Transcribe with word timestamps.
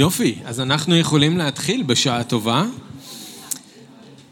יופי, 0.00 0.34
אז 0.44 0.60
אנחנו 0.60 0.96
יכולים 0.96 1.38
להתחיל 1.38 1.82
בשעה 1.82 2.24
טובה, 2.24 2.64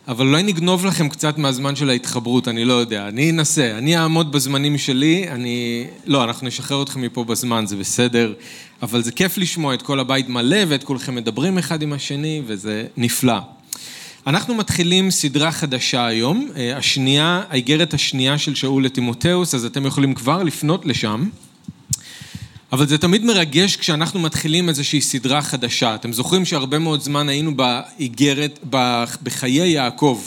אבל 0.08 0.26
אולי 0.26 0.42
נגנוב 0.42 0.86
לכם 0.86 1.08
קצת 1.08 1.38
מהזמן 1.38 1.76
של 1.76 1.90
ההתחברות, 1.90 2.48
אני 2.48 2.64
לא 2.64 2.74
יודע. 2.74 3.08
אני 3.08 3.30
אנסה, 3.30 3.78
אני 3.78 3.98
אעמוד 3.98 4.32
בזמנים 4.32 4.78
שלי, 4.78 5.28
אני... 5.30 5.86
לא, 6.06 6.24
אנחנו 6.24 6.46
נשחרר 6.46 6.82
אתכם 6.82 7.00
מפה 7.00 7.24
בזמן, 7.24 7.66
זה 7.66 7.76
בסדר, 7.76 8.34
אבל 8.82 9.02
זה 9.02 9.12
כיף 9.12 9.38
לשמוע 9.38 9.74
את 9.74 9.82
כל 9.82 10.00
הבית 10.00 10.28
מלא 10.28 10.58
ואת 10.68 10.84
כולכם 10.84 11.14
מדברים 11.14 11.58
אחד 11.58 11.82
עם 11.82 11.92
השני, 11.92 12.42
וזה 12.46 12.84
נפלא. 12.96 13.38
אנחנו 14.26 14.54
מתחילים 14.54 15.10
סדרה 15.10 15.52
חדשה 15.52 16.06
היום, 16.06 16.48
השנייה, 16.76 17.42
האיגרת 17.48 17.94
השנייה 17.94 18.38
של 18.38 18.54
שאול 18.54 18.84
לטימותאוס, 18.84 19.54
אז 19.54 19.64
אתם 19.64 19.86
יכולים 19.86 20.14
כבר 20.14 20.42
לפנות 20.42 20.86
לשם. 20.86 21.28
אבל 22.72 22.88
זה 22.88 22.98
תמיד 22.98 23.24
מרגש 23.24 23.76
כשאנחנו 23.76 24.20
מתחילים 24.20 24.68
איזושהי 24.68 25.00
סדרה 25.00 25.42
חדשה. 25.42 25.94
אתם 25.94 26.12
זוכרים 26.12 26.44
שהרבה 26.44 26.78
מאוד 26.78 27.00
זמן 27.00 27.28
היינו 27.28 27.56
באיגרת, 27.56 28.58
בחיי 29.22 29.68
יעקב. 29.68 30.22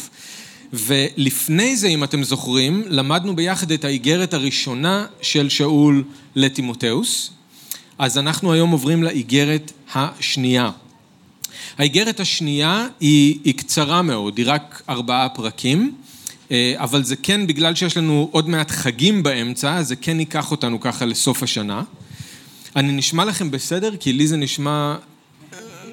ולפני 0.74 1.78
זה, 1.78 1.88
אם 1.88 2.04
אתם 2.04 2.24
זוכרים, 2.24 2.84
למדנו 2.88 3.36
ביחד 3.36 3.72
את 3.72 3.86
האיגרת 3.86 4.34
הראשונה 4.34 5.06
של 5.22 5.50
שאול 5.50 6.04
לטימותאוס. 6.36 7.32
אז 7.98 8.18
אנחנו 8.18 8.54
היום 8.54 8.72
עוברים 8.72 9.04
לאיגרת 9.04 9.72
השנייה. 9.96 10.70
האיגרת 11.78 12.20
השנייה 12.20 12.88
היא, 13.00 13.40
היא 13.44 13.54
קצרה 13.54 14.02
מאוד, 14.02 14.38
היא 14.38 14.46
רק 14.50 14.82
ארבעה 14.90 15.30
פרקים, 15.30 15.96
אבל 16.76 17.04
זה 17.04 17.16
כן, 17.16 17.48
בגלל 17.48 17.76
שיש 17.76 17.98
לנו 17.98 18.30
עוד 18.32 18.50
מעט 18.50 18.72
חגים 18.72 19.24
באמצע, 19.24 19.84
זה 19.84 19.96
כן 19.96 20.20
ייקח 20.20 20.52
אותנו 20.52 20.80
ככה 20.80 21.06
לסוף 21.06 21.44
השנה. 21.44 21.84
אני 22.76 22.92
נשמע 22.92 23.26
לכם 23.26 23.52
בסדר? 23.52 23.98
כי 24.00 24.14
לי 24.14 24.28
זה 24.28 24.38
נשמע 24.38 24.96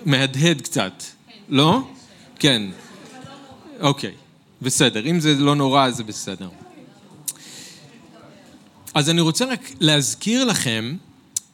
מהדהד 0.05 0.61
קצת, 0.61 1.03
לא? 1.49 1.83
כן. 2.39 2.63
אוקיי, 3.81 4.13
בסדר. 4.63 5.07
אם 5.07 5.21
זה 5.21 5.35
לא 5.35 5.55
נורא, 5.55 5.87
אז 5.87 5.97
זה 5.97 6.05
בסדר. 6.05 6.49
אז 8.95 9.11
אני 9.11 9.21
רוצה 9.21 9.45
רק 9.45 9.71
להזכיר 9.81 10.45
לכם, 10.45 10.97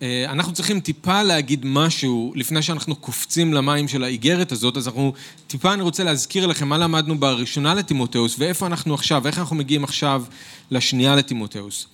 אנחנו 0.03 0.53
צריכים 0.53 0.81
טיפה 0.81 1.23
להגיד 1.23 1.61
משהו 1.65 2.33
לפני 2.37 2.63
שאנחנו 2.63 2.97
קופצים 2.97 3.55
למים 3.55 3.89
של 3.89 4.05
האיגרת 4.05 4.53
הזאת, 4.53 4.77
אז 4.77 4.89
אנחנו, 4.89 5.13
טיפה 5.47 5.73
אני 5.73 5.83
רוצה 5.83 6.05
להזכיר 6.05 6.47
לכם 6.47 6.69
מה 6.69 6.79
למדנו 6.79 7.19
בראשונה 7.19 7.75
לטימותאוס 7.75 8.37
ואיפה 8.39 8.67
אנחנו 8.67 8.95
עכשיו, 8.95 9.27
איך 9.27 9.39
אנחנו 9.39 9.57
מגיעים 9.57 9.85
עכשיו 9.85 10.25
לשנייה 10.70 11.17
לטימותאוס. 11.17 11.87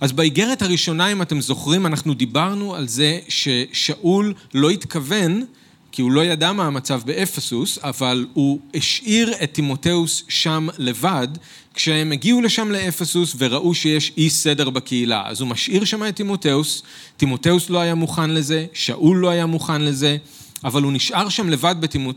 אז 0.00 0.12
באיגרת 0.12 0.62
הראשונה, 0.62 1.12
אם 1.12 1.22
אתם 1.22 1.40
זוכרים, 1.40 1.86
אנחנו 1.86 2.14
דיברנו 2.14 2.74
על 2.74 2.88
זה 2.88 3.18
ששאול 3.28 4.34
לא 4.54 4.70
התכוון, 4.70 5.44
כי 5.92 6.02
הוא 6.02 6.12
לא 6.12 6.24
ידע 6.24 6.52
מה 6.52 6.66
המצב 6.66 7.00
באפסוס, 7.04 7.78
אבל 7.82 8.26
הוא 8.32 8.58
השאיר 8.74 9.34
את 9.42 9.52
טימותאוס 9.52 10.22
שם 10.28 10.68
לבד, 10.78 11.28
כשהם 11.74 12.12
הגיעו 12.12 12.40
לשם 12.40 12.70
לאפסוס 12.70 13.36
וראו 13.38 13.74
שיש 13.74 14.12
אי 14.16 14.30
סדר 14.30 14.70
בקהילה. 14.70 15.22
אז 15.26 15.40
הוא 15.40 15.48
משאיר 15.48 15.84
שם 15.84 16.04
את 16.04 16.16
טימותאוס, 16.16 16.82
טימותאוס 17.16 17.70
לא 17.70 17.78
היה 17.78 17.94
מוכן 17.94 18.30
לזה, 18.30 18.66
שאול 18.72 19.16
לא 19.16 19.28
היה 19.28 19.46
מוכן 19.46 19.82
לזה, 19.82 20.16
אבל 20.66 20.82
הוא 20.82 20.92
נשאר 20.92 21.28
שם 21.28 21.48
לבד 21.48 21.74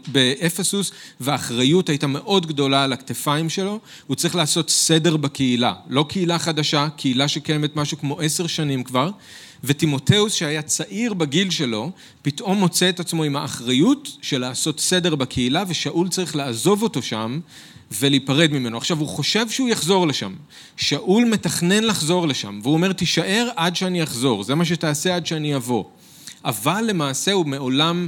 באפסוס, 0.08 0.92
והאחריות 1.19 1.89
הייתה 1.89 2.08
מאוד 2.08 2.45
גדולה 2.45 2.83
על 2.83 2.94
הכתפיים 2.94 3.50
שלו. 3.50 3.80
הוא 4.08 4.16
צריך 4.16 4.36
לעשות 4.36 4.69
סדר 4.69 5.17
בקהילה. 5.17 5.73
לא 5.89 6.05
קהילה 6.09 6.39
חדשה, 6.39 6.88
קהילה 6.97 7.27
שקיימת 7.27 7.75
משהו 7.75 7.97
כמו 7.97 8.20
עשר 8.20 8.47
שנים 8.47 8.83
כבר, 8.83 9.09
וטימותאוס, 9.64 10.33
שהיה 10.33 10.61
צעיר 10.61 11.14
בגיל 11.14 11.50
שלו, 11.50 11.92
פתאום 12.22 12.58
מוצא 12.58 12.89
את 12.89 13.00
עצמו 13.00 13.23
עם 13.23 13.36
האחריות 13.36 14.09
של 14.22 14.38
לעשות 14.38 14.80
סדר 14.80 15.16
בקהילה, 15.16 15.64
ושאול 15.67 16.09
צריך 16.09 16.36
לעזוב 16.36 16.83
אותו 16.83 17.02
שם 17.02 17.39
ולהיפרד 17.92 18.52
ממנו. 18.52 18.77
עכשיו, 18.77 18.99
הוא 18.99 19.08
חושב 19.08 19.49
שהוא 19.49 19.70
יחזור 19.70 20.08
לשם. 20.08 20.33
שאול 20.77 21.26
מתכנן 21.26 21.83
לחזור 21.83 22.27
לשם, 22.27 22.59
והוא 22.64 22.73
אומר, 22.73 22.93
תישאר 22.93 23.49
עד 23.55 23.76
שאני 23.76 24.04
אחזור, 24.04 24.43
זה 24.43 24.55
מה 24.55 24.65
שתעשה 24.65 25.15
עד 25.15 25.26
שאני 25.26 25.55
אבוא. 25.55 25.83
אבל 26.45 26.83
למעשה 26.88 27.32
הוא 27.32 27.45
מעולם 27.45 28.08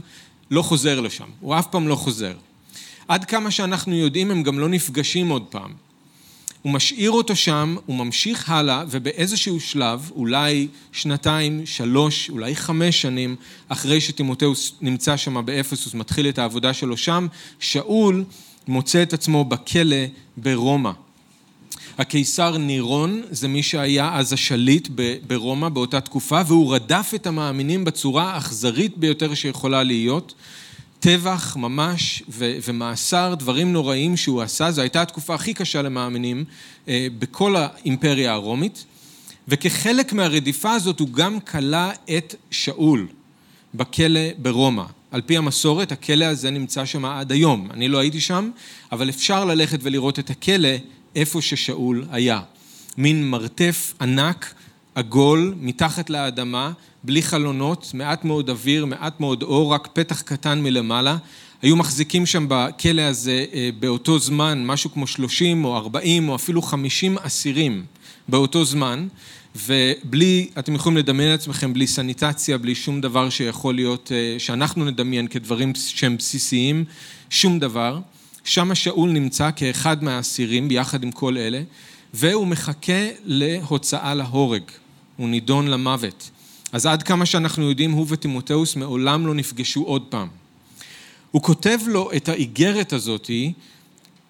לא 0.52 0.62
חוזר 0.62 1.00
לשם, 1.00 1.28
הוא 1.40 1.60
אף 1.60 1.68
פעם 1.68 1.88
לא 1.88 1.96
חוזר. 1.96 2.34
עד 3.08 3.26
כמה 3.26 3.52
שאנחנו 3.52 3.96
יודעים, 3.96 4.32
הם 4.32 4.44
גם 4.44 4.60
לא 4.60 4.70
נפגשים 4.70 5.30
עוד 5.30 5.44
פעם. 5.50 5.74
הוא 6.62 6.74
משאיר 6.74 7.12
אותו 7.12 7.36
שם, 7.36 7.76
הוא 7.86 7.96
ממשיך 7.96 8.50
הלאה, 8.50 8.84
ובאיזשהו 8.90 9.60
שלב, 9.60 10.12
אולי 10.16 10.68
שנתיים, 10.92 11.66
שלוש, 11.66 12.30
אולי 12.30 12.56
חמש 12.56 13.02
שנים, 13.02 13.36
אחרי 13.68 14.02
שטימותאוס 14.02 14.74
נמצא 14.82 15.18
שם 15.18 15.46
באפסוס, 15.46 15.94
מתחיל 15.94 16.30
את 16.30 16.40
העבודה 16.40 16.74
שלו 16.74 16.98
שם, 16.98 17.28
שאול 17.60 18.24
מוצא 18.68 19.04
את 19.04 19.14
עצמו 19.14 19.46
בכלא 19.46 20.06
ברומא. 20.38 20.92
הקיסר 21.98 22.58
נירון 22.58 23.22
זה 23.32 23.48
מי 23.48 23.64
שהיה 23.64 24.10
אז 24.14 24.34
השליט 24.34 24.88
ברומא 25.28 25.70
באותה 25.70 26.02
תקופה, 26.02 26.42
והוא 26.48 26.76
רדף 26.76 27.12
את 27.16 27.28
המאמינים 27.28 27.86
בצורה 27.86 28.34
האכזרית 28.34 28.98
ביותר 28.98 29.34
שיכולה 29.34 29.84
להיות. 29.84 30.34
טבח 31.00 31.56
ממש 31.56 32.24
ו- 32.30 32.58
ומאסר, 32.68 33.36
דברים 33.40 33.74
נוראים 33.74 34.18
שהוא 34.18 34.42
עשה, 34.42 34.72
זו 34.72 34.82
הייתה 34.82 35.02
התקופה 35.02 35.36
הכי 35.36 35.54
קשה 35.54 35.82
למאמינים 35.82 36.44
אה, 36.88 37.08
בכל 37.20 37.56
האימפריה 37.56 38.34
הרומית, 38.34 38.86
וכחלק 39.48 40.14
מהרדיפה 40.14 40.72
הזאת 40.72 41.00
הוא 41.00 41.10
גם 41.10 41.40
כלא 41.40 41.92
את 42.18 42.36
שאול 42.52 43.08
בכלא 43.74 44.20
ברומא. 44.38 44.84
על 45.12 45.22
פי 45.22 45.38
המסורת, 45.38 45.92
הכלא 45.92 46.26
הזה 46.26 46.52
נמצא 46.52 46.86
שם 46.86 47.06
עד 47.06 47.32
היום. 47.32 47.68
אני 47.72 47.88
לא 47.88 47.98
הייתי 47.98 48.22
שם, 48.22 48.50
אבל 48.92 49.10
אפשר 49.10 49.46
ללכת 49.46 49.80
ולראות 49.82 50.20
את 50.20 50.30
הכלא 50.30 50.70
איפה 51.16 51.42
ששאול 51.42 52.06
היה. 52.12 52.40
מין 52.98 53.30
מרתף 53.30 53.94
ענק, 54.02 54.54
עגול, 54.96 55.54
מתחת 55.62 56.10
לאדמה, 56.10 56.72
בלי 57.04 57.22
חלונות, 57.22 57.92
מעט 57.94 58.26
מאוד 58.26 58.50
אוויר, 58.50 58.86
מעט 58.86 59.20
מאוד 59.20 59.44
אור, 59.44 59.74
רק 59.74 59.88
פתח 59.94 60.22
קטן 60.22 60.62
מלמעלה. 60.62 61.18
היו 61.62 61.76
מחזיקים 61.76 62.26
שם 62.26 62.46
בכלא 62.50 63.02
הזה 63.02 63.46
אה, 63.54 63.70
באותו 63.80 64.20
זמן 64.20 64.66
משהו 64.66 64.92
כמו 64.92 65.08
30 65.08 65.66
או 65.66 65.78
40 65.78 66.30
או 66.30 66.36
אפילו 66.36 66.62
50 66.62 67.18
אסירים 67.18 67.86
באותו 68.28 68.66
זמן, 68.66 69.08
ובלי, 69.56 70.50
אתם 70.60 70.76
יכולים 70.76 70.98
לדמיין 70.98 71.30
לעצמכם, 71.30 71.74
בלי 71.74 71.88
סניטציה, 71.88 72.58
בלי 72.58 72.76
שום 72.76 73.02
דבר 73.02 73.30
שיכול 73.30 73.76
להיות, 73.76 74.12
אה, 74.12 74.40
שאנחנו 74.40 74.86
נדמיין 74.86 75.28
כדברים 75.28 75.74
שהם 75.76 76.18
בסיסיים, 76.18 76.86
שום 77.30 77.60
דבר. 77.60 78.00
שם 78.44 78.76
שאול 78.76 79.10
נמצא 79.10 79.50
כאחד 79.56 80.04
מהאסירים 80.04 80.68
ביחד 80.68 81.04
עם 81.04 81.12
כל 81.12 81.38
אלה, 81.38 81.62
והוא 82.14 82.48
מחכה 82.48 83.10
להוצאה 83.26 84.14
להורג, 84.14 84.64
הוא 85.18 85.30
נידון 85.30 85.68
למוות. 85.68 86.30
אז 86.72 86.86
עד 86.86 87.04
כמה 87.04 87.26
שאנחנו 87.26 87.70
יודעים, 87.70 87.92
הוא 87.92 88.06
וטימותאוס 88.10 88.76
מעולם 88.76 89.28
לא 89.28 89.34
נפגשו 89.34 89.84
עוד 89.84 90.02
פעם. 90.10 90.28
הוא 91.32 91.42
כותב 91.42 91.80
לו 91.88 92.12
את 92.16 92.30
האיגרת 92.30 92.94
הזאתי, 92.94 93.54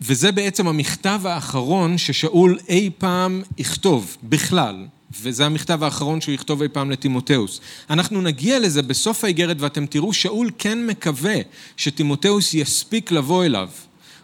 וזה 0.01 0.31
בעצם 0.31 0.67
המכתב 0.67 1.21
האחרון 1.23 1.97
ששאול 1.97 2.59
אי 2.69 2.89
פעם 2.97 3.41
יכתוב, 3.57 4.17
בכלל, 4.23 4.85
וזה 5.21 5.45
המכתב 5.45 5.83
האחרון 5.83 6.21
שהוא 6.21 6.35
יכתוב 6.35 6.61
אי 6.61 6.67
פעם 6.67 6.91
לטימותאוס. 6.91 7.61
אנחנו 7.89 8.21
נגיע 8.21 8.59
לזה 8.59 8.81
בסוף 8.81 9.23
האיגרת 9.23 9.57
ואתם 9.59 9.85
תראו, 9.85 10.13
שאול 10.13 10.50
כן 10.57 10.88
מקווה 10.88 11.35
שטימותאוס 11.77 12.53
יספיק 12.53 13.11
לבוא 13.11 13.45
אליו. 13.45 13.69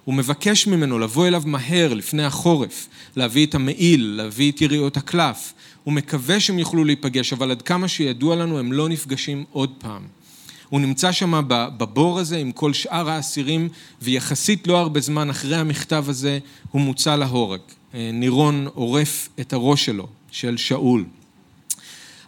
הוא 0.08 0.16
מבקש 0.16 0.68
ממנו 0.68 1.00
לבוא 1.00 1.28
אליו 1.28 1.44
מהר, 1.46 1.94
לפני 1.94 2.24
החורף, 2.24 2.88
להביא 3.16 3.46
את 3.46 3.56
המעיל, 3.56 4.14
להביא 4.18 4.52
את 4.52 4.62
יריעות 4.62 4.98
הקלף. 4.98 5.54
הוא 5.84 5.94
מקווה 5.94 6.40
שהם 6.40 6.60
יוכלו 6.60 6.84
להיפגש, 6.84 7.34
אבל 7.34 7.52
עד 7.52 7.62
כמה 7.62 7.88
שידוע 7.88 8.36
לנו, 8.36 8.60
הם 8.60 8.74
לא 8.74 8.90
נפגשים 8.90 9.44
עוד 9.52 9.70
פעם. 9.78 10.02
הוא 10.70 10.82
נמצא 10.82 11.12
שם 11.12 11.42
בבור 11.48 12.20
הזה 12.20 12.38
עם 12.38 12.52
כל 12.52 12.74
שאר 12.74 13.10
האסירים, 13.10 13.70
ויחסית 14.02 14.68
לא 14.68 14.78
הרבה 14.78 15.00
זמן 15.00 15.30
אחרי 15.30 15.56
המכתב 15.56 16.06
הזה, 16.08 16.40
הוא 16.72 16.82
מוצא 16.82 17.16
להורג. 17.16 17.62
נירון 17.94 18.68
עורף 18.74 19.30
את 19.40 19.54
הראש 19.54 19.86
שלו, 19.86 20.08
של 20.32 20.58
שאול. 20.58 21.06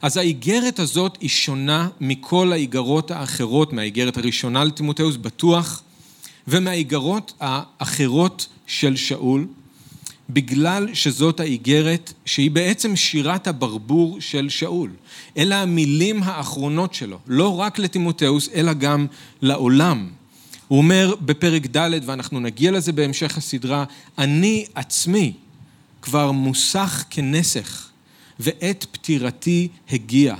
אז 0.01 0.17
האיגרת 0.17 0.79
הזאת 0.79 1.17
היא 1.21 1.29
שונה 1.29 1.87
מכל 2.01 2.53
האיגרות 2.53 3.11
האחרות, 3.11 3.73
מהאיגרת 3.73 4.17
הראשונה 4.17 4.63
לטימותאוס, 4.63 5.15
בטוח, 5.15 5.83
ומהאיגרות 6.49 7.33
האחרות 7.39 8.47
של 8.67 8.95
שאול, 8.95 9.47
בגלל 10.29 10.93
שזאת 10.93 11.39
האיגרת 11.39 12.13
שהיא 12.25 12.51
בעצם 12.51 12.95
שירת 12.95 13.47
הברבור 13.47 14.21
של 14.21 14.49
שאול. 14.49 14.91
אלה 15.37 15.61
המילים 15.61 16.23
האחרונות 16.23 16.93
שלו, 16.93 17.19
לא 17.27 17.59
רק 17.59 17.79
לטימותאוס, 17.79 18.49
אלא 18.53 18.73
גם 18.73 19.07
לעולם. 19.41 20.09
הוא 20.67 20.77
אומר 20.77 21.15
בפרק 21.21 21.77
ד', 21.77 21.89
ואנחנו 22.05 22.39
נגיע 22.39 22.71
לזה 22.71 22.91
בהמשך 22.91 23.37
הסדרה, 23.37 23.83
אני 24.17 24.65
עצמי 24.75 25.33
כבר 26.01 26.31
מוסך 26.31 27.03
כנסך, 27.09 27.89
ועת 28.39 28.85
פטירתי 28.91 29.67
הגיע. 29.91 30.35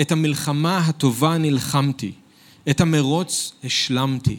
את 0.00 0.12
המלחמה 0.12 0.78
הטובה 0.78 1.38
נלחמתי. 1.38 2.12
את 2.70 2.80
המרוץ 2.80 3.52
השלמתי, 3.64 4.38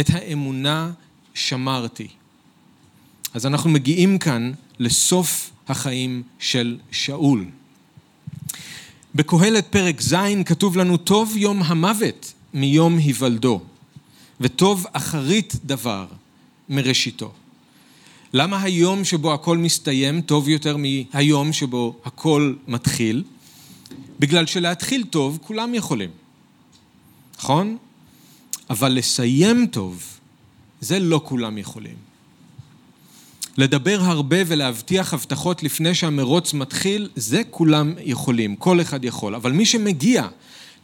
את 0.00 0.10
האמונה 0.12 0.90
שמרתי. 1.34 2.08
אז 3.34 3.46
אנחנו 3.46 3.70
מגיעים 3.70 4.18
כאן 4.18 4.52
לסוף 4.78 5.50
החיים 5.68 6.22
של 6.38 6.78
שאול. 6.90 7.44
בקהלת 9.14 9.66
פרק 9.70 10.00
ז' 10.00 10.14
כתוב 10.46 10.76
לנו, 10.76 10.96
טוב 10.96 11.36
יום 11.36 11.62
המוות 11.62 12.32
מיום 12.54 12.98
היוולדו, 12.98 13.60
וטוב 14.40 14.86
אחרית 14.92 15.54
דבר 15.64 16.06
מראשיתו. 16.68 17.32
למה 18.32 18.62
היום 18.62 19.04
שבו 19.04 19.34
הכל 19.34 19.58
מסתיים 19.58 20.20
טוב 20.20 20.48
יותר 20.48 20.76
מהיום 20.76 21.52
שבו 21.52 21.96
הכל 22.04 22.54
מתחיל? 22.68 23.24
בגלל 24.20 24.46
שלהתחיל 24.46 25.04
טוב 25.10 25.38
כולם 25.42 25.74
יכולים, 25.74 26.10
נכון? 27.38 27.76
אבל 28.70 28.92
לסיים 28.92 29.66
טוב, 29.66 30.02
זה 30.80 30.98
לא 30.98 31.20
כולם 31.24 31.58
יכולים. 31.58 31.96
לדבר 33.56 33.98
הרבה 34.00 34.36
ולהבטיח 34.46 35.14
הבטחות 35.14 35.62
לפני 35.62 35.94
שהמרוץ 35.94 36.54
מתחיל, 36.54 37.08
זה 37.16 37.42
כולם 37.50 37.94
יכולים, 38.04 38.56
כל 38.56 38.80
אחד 38.80 39.04
יכול. 39.04 39.34
אבל 39.34 39.52
מי 39.52 39.66
שמגיע 39.66 40.28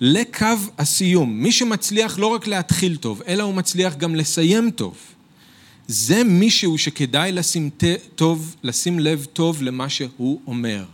לקו 0.01 0.47
הסיום, 0.79 1.43
מי 1.43 1.53
שמצליח 1.53 2.19
לא 2.19 2.27
רק 2.27 2.47
להתחיל 2.47 2.97
טוב, 2.97 3.23
אלא 3.27 3.43
הוא 3.43 3.55
מצליח 3.55 3.97
גם 3.97 4.15
לסיים 4.15 4.71
טוב, 4.71 4.97
זה 5.87 6.25
מישהו 6.25 6.79
שכדאי 6.79 7.33
לשים, 7.33 7.71
טוב, 8.15 8.57
לשים 8.63 8.99
לב 8.99 9.27
טוב 9.33 9.63
למה 9.63 9.89
שהוא 9.89 10.41
אומר. 10.47 10.85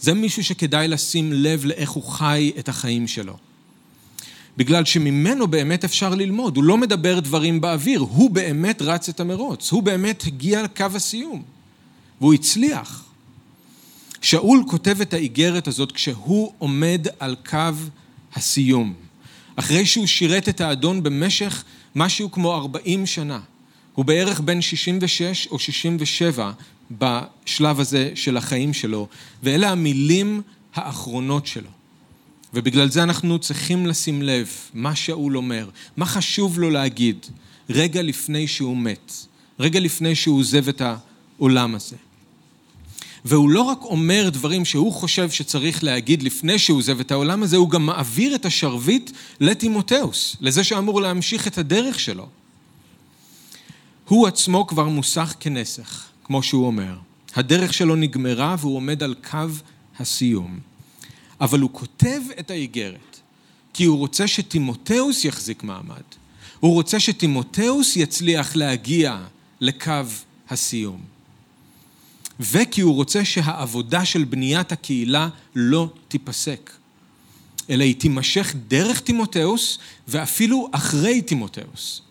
זה 0.00 0.14
מישהו 0.14 0.44
שכדאי 0.44 0.88
לשים 0.88 1.32
לב 1.32 1.64
לאיך 1.64 1.90
הוא 1.90 2.04
חי 2.04 2.52
את 2.58 2.68
החיים 2.68 3.06
שלו. 3.06 3.36
בגלל 4.58 4.84
שממנו 4.84 5.46
באמת 5.46 5.84
אפשר 5.84 6.14
ללמוד, 6.14 6.56
הוא 6.56 6.64
לא 6.64 6.76
מדבר 6.76 7.20
דברים 7.20 7.60
באוויר, 7.60 8.00
הוא 8.00 8.30
באמת 8.30 8.82
רץ 8.82 9.08
את 9.08 9.20
המרוץ, 9.20 9.72
הוא 9.72 9.82
באמת 9.82 10.24
הגיע 10.26 10.62
לקו 10.62 10.86
הסיום, 10.94 11.42
והוא 12.20 12.34
הצליח. 12.34 13.04
שאול 14.22 14.64
כותב 14.68 15.00
את 15.00 15.14
האיגרת 15.14 15.68
הזאת 15.68 15.92
כשהוא 15.92 16.52
עומד 16.58 17.06
על 17.18 17.36
קו 17.50 17.58
הסיום, 18.34 18.94
אחרי 19.56 19.86
שהוא 19.86 20.06
שירת 20.06 20.48
את 20.48 20.60
האדון 20.60 21.02
במשך 21.02 21.64
משהו 21.94 22.30
כמו 22.30 22.54
40 22.54 23.06
שנה. 23.06 23.40
הוא 23.94 24.04
בערך 24.04 24.40
בן 24.40 24.60
66 24.60 25.46
או 25.50 25.58
67 25.58 26.52
בשלב 26.90 27.80
הזה 27.80 28.10
של 28.14 28.36
החיים 28.36 28.74
שלו, 28.74 29.08
ואלה 29.42 29.70
המילים 29.70 30.42
האחרונות 30.74 31.46
שלו. 31.46 31.77
ובגלל 32.54 32.90
זה 32.90 33.02
אנחנו 33.02 33.38
צריכים 33.38 33.86
לשים 33.86 34.22
לב 34.22 34.48
מה 34.74 34.94
שאול 34.94 35.36
אומר, 35.36 35.68
מה 35.96 36.06
חשוב 36.06 36.58
לו 36.58 36.70
להגיד 36.70 37.26
רגע 37.70 38.02
לפני 38.02 38.46
שהוא 38.46 38.76
מת, 38.76 39.12
רגע 39.58 39.80
לפני 39.80 40.14
שהוא 40.14 40.38
עוזב 40.38 40.68
את 40.68 40.82
העולם 41.38 41.74
הזה. 41.74 41.96
והוא 43.24 43.50
לא 43.50 43.62
רק 43.62 43.82
אומר 43.82 44.28
דברים 44.32 44.64
שהוא 44.64 44.92
חושב 44.92 45.30
שצריך 45.30 45.84
להגיד 45.84 46.22
לפני 46.22 46.58
שהוא 46.58 46.78
עוזב 46.78 47.00
את 47.00 47.10
העולם 47.10 47.42
הזה, 47.42 47.56
הוא 47.56 47.70
גם 47.70 47.86
מעביר 47.86 48.34
את 48.34 48.46
השרביט 48.46 49.10
לטימותאוס, 49.40 50.36
לזה 50.40 50.64
שאמור 50.64 51.00
להמשיך 51.00 51.46
את 51.46 51.58
הדרך 51.58 52.00
שלו. 52.00 52.28
הוא 54.08 54.26
עצמו 54.26 54.66
כבר 54.66 54.88
מוסך 54.88 55.34
כנסך, 55.40 56.04
כמו 56.24 56.42
שהוא 56.42 56.66
אומר. 56.66 56.96
הדרך 57.34 57.74
שלו 57.74 57.96
נגמרה 57.96 58.56
והוא 58.58 58.76
עומד 58.76 59.02
על 59.02 59.14
קו 59.30 59.48
הסיום. 59.98 60.67
אבל 61.40 61.60
הוא 61.60 61.70
כותב 61.72 62.20
את 62.40 62.50
האיגרת, 62.50 63.20
כי 63.74 63.84
הוא 63.84 63.98
רוצה 63.98 64.28
שטימותאוס 64.28 65.24
יחזיק 65.24 65.62
מעמד. 65.62 66.02
הוא 66.60 66.72
רוצה 66.72 67.00
שטימותאוס 67.00 67.96
יצליח 67.96 68.56
להגיע 68.56 69.18
לקו 69.60 69.92
הסיום. 70.50 71.00
וכי 72.40 72.80
הוא 72.80 72.94
רוצה 72.94 73.24
שהעבודה 73.24 74.04
של 74.04 74.24
בניית 74.24 74.72
הקהילה 74.72 75.28
לא 75.54 75.88
תיפסק, 76.08 76.70
אלא 77.70 77.84
היא 77.84 77.94
תימשך 77.94 78.54
דרך 78.68 79.00
טימותאוס 79.00 79.78
ואפילו 80.08 80.68
אחרי 80.72 81.22
טימותאוס. 81.22 82.02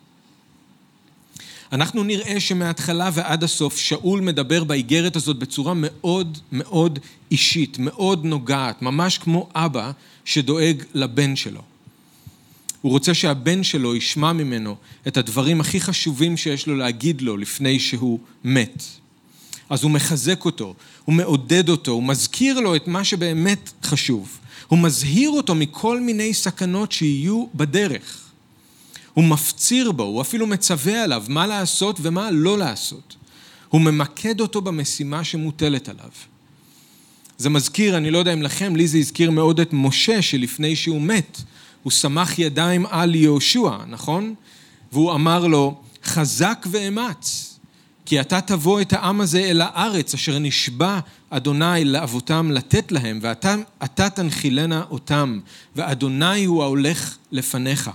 אנחנו 1.71 2.03
נראה 2.03 2.39
שמההתחלה 2.39 3.09
ועד 3.13 3.43
הסוף 3.43 3.77
שאול 3.77 4.21
מדבר 4.21 4.63
באיגרת 4.63 5.15
הזאת 5.15 5.37
בצורה 5.37 5.73
מאוד 5.75 6.37
מאוד 6.51 6.99
אישית, 7.31 7.79
מאוד 7.79 8.25
נוגעת, 8.25 8.81
ממש 8.81 9.17
כמו 9.17 9.49
אבא 9.55 9.91
שדואג 10.25 10.83
לבן 10.93 11.35
שלו. 11.35 11.61
הוא 12.81 12.91
רוצה 12.91 13.13
שהבן 13.13 13.63
שלו 13.63 13.95
ישמע 13.95 14.33
ממנו 14.33 14.75
את 15.07 15.17
הדברים 15.17 15.61
הכי 15.61 15.81
חשובים 15.81 16.37
שיש 16.37 16.67
לו 16.67 16.75
להגיד 16.75 17.21
לו 17.21 17.37
לפני 17.37 17.79
שהוא 17.79 18.19
מת. 18.43 18.83
אז 19.69 19.83
הוא 19.83 19.91
מחזק 19.91 20.45
אותו, 20.45 20.73
הוא 21.05 21.15
מעודד 21.15 21.69
אותו, 21.69 21.91
הוא 21.91 22.03
מזכיר 22.03 22.59
לו 22.59 22.75
את 22.75 22.87
מה 22.87 23.03
שבאמת 23.03 23.71
חשוב. 23.83 24.37
הוא 24.67 24.79
מזהיר 24.79 25.29
אותו 25.29 25.55
מכל 25.55 26.01
מיני 26.01 26.33
סכנות 26.33 26.91
שיהיו 26.91 27.45
בדרך. 27.55 28.26
הוא 29.17 29.25
מפציר 29.25 29.91
בו, 29.91 30.03
הוא 30.03 30.21
אפילו 30.21 30.47
מצווה 30.47 31.03
עליו 31.03 31.23
מה 31.27 31.47
לעשות 31.47 31.99
ומה 32.01 32.31
לא 32.31 32.57
לעשות. 32.57 33.15
הוא 33.69 33.81
ממקד 33.81 34.41
אותו 34.41 34.61
במשימה 34.61 35.23
שמוטלת 35.23 35.89
עליו. 35.89 36.09
זה 37.37 37.49
מזכיר, 37.49 37.97
אני 37.97 38.11
לא 38.11 38.17
יודע 38.17 38.33
אם 38.33 38.41
לכם, 38.41 38.75
לי 38.75 38.87
זה 38.87 38.97
הזכיר 38.97 39.31
מאוד 39.31 39.59
את 39.59 39.69
משה 39.73 40.21
שלפני 40.21 40.75
שהוא 40.75 41.01
מת, 41.01 41.41
הוא 41.83 41.91
סמך 41.91 42.39
ידיים 42.39 42.85
על 42.85 43.15
יהושע, 43.15 43.77
נכון? 43.87 44.33
והוא 44.91 45.13
אמר 45.13 45.47
לו, 45.47 45.81
חזק 46.03 46.65
ואמץ, 46.71 47.57
כי 48.05 48.21
אתה 48.21 48.41
תבוא 48.41 48.81
את 48.81 48.93
העם 48.93 49.21
הזה 49.21 49.39
אל 49.39 49.61
הארץ 49.61 50.13
אשר 50.13 50.39
נשבע 50.39 50.99
אדוני 51.29 51.85
לאבותם 51.85 52.51
לתת 52.51 52.91
להם, 52.91 53.19
ואתה 53.21 54.09
תנחילנה 54.09 54.83
אותם, 54.89 55.39
ואדוני 55.75 56.45
הוא 56.45 56.63
ההולך 56.63 57.17
לפניך. 57.31 57.91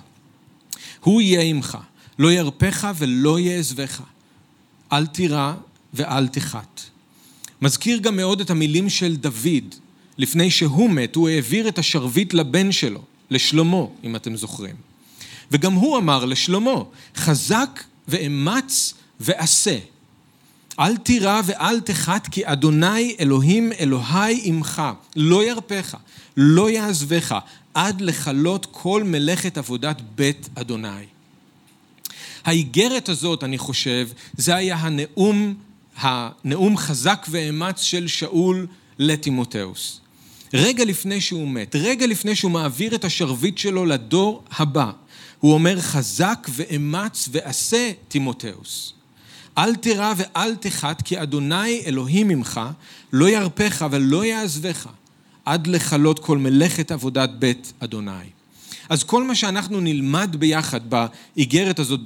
הוא 1.03 1.21
יהיה 1.21 1.41
עמך, 1.43 1.79
לא 2.19 2.33
ירפך 2.33 2.89
ולא 2.99 3.39
יעזבך. 3.41 4.01
אל 4.93 5.07
תירא 5.07 5.53
ואל 5.95 6.29
תחת. 6.29 6.81
מזכיר 7.63 7.99
גם 7.99 8.17
מאוד 8.17 8.41
את 8.41 8.51
המילים 8.51 8.91
של 8.91 9.17
דוד. 9.17 9.75
לפני 10.19 10.51
שהוא 10.51 10.91
מת, 10.91 11.15
הוא 11.15 11.29
העביר 11.29 11.69
את 11.69 11.79
השרביט 11.79 12.35
לבן 12.35 12.73
שלו, 12.73 13.03
לשלמה, 13.31 13.85
אם 14.05 14.17
אתם 14.17 14.37
זוכרים. 14.37 14.75
וגם 15.51 15.73
הוא 15.73 15.99
אמר 15.99 16.25
לשלמה, 16.25 16.83
חזק 17.17 17.85
ואמץ 18.09 18.95
ועשה. 19.21 19.79
אל 20.81 20.97
תירא 20.97 21.41
ואל 21.45 21.81
תחת 21.81 22.27
כי 22.27 22.43
אדוני 22.45 23.17
אלוהים 23.21 23.73
אלוהי 23.73 24.41
עמך, 24.45 24.83
לא 25.17 25.45
ירפך, 25.45 25.97
לא 26.37 26.71
יעזבך, 26.71 27.39
עד 27.75 28.01
לכלות 28.01 28.67
כל 28.71 29.05
מלאכת 29.05 29.59
עבודת 29.59 30.01
בית 30.15 30.49
אדוני. 30.55 31.05
האיגרת 32.45 33.09
הזאת, 33.09 33.45
אני 33.45 33.59
חושב, 33.59 34.09
זה 34.37 34.55
היה 34.55 34.77
הנאום, 34.77 35.55
הנאום 35.97 36.77
חזק 36.77 37.27
ואמץ 37.31 37.83
של 37.83 38.09
שאול 38.09 38.67
לטימותאוס. 38.99 40.01
רגע 40.55 40.85
לפני 40.85 41.21
שהוא 41.21 41.49
מת, 41.49 41.77
רגע 41.77 42.07
לפני 42.07 42.37
שהוא 42.37 42.51
מעביר 42.51 42.95
את 42.95 43.05
השרביט 43.05 43.59
שלו 43.59 43.85
לדור 43.85 44.43
הבא, 44.51 44.91
הוא 45.41 45.55
אומר 45.55 45.81
חזק 45.81 46.47
ואמץ 46.51 47.29
ועשה 47.33 47.91
טימותאוס. 48.09 48.93
אל 49.59 49.75
תירא 49.75 50.15
ואל 50.17 50.55
תחת 50.55 51.03
כי 51.03 51.23
אדוני 51.23 51.83
אלוהים 51.87 52.29
ממך 52.29 52.61
לא 53.13 53.29
ירפך 53.29 53.87
ולא 53.91 54.25
יעזבך 54.25 54.87
עד 55.45 55.67
לכלות 55.67 56.19
כל 56.19 56.39
מלאכת 56.39 56.91
עבודת 56.91 57.31
בית 57.31 57.73
אדוני. 57.81 58.13
אז 58.89 59.05
כל 59.05 59.23
מה 59.23 59.35
שאנחנו 59.35 59.81
נלמד 59.81 60.37
ביחד 60.39 60.81
באיגרת 60.91 61.79
הזאת 61.79 62.01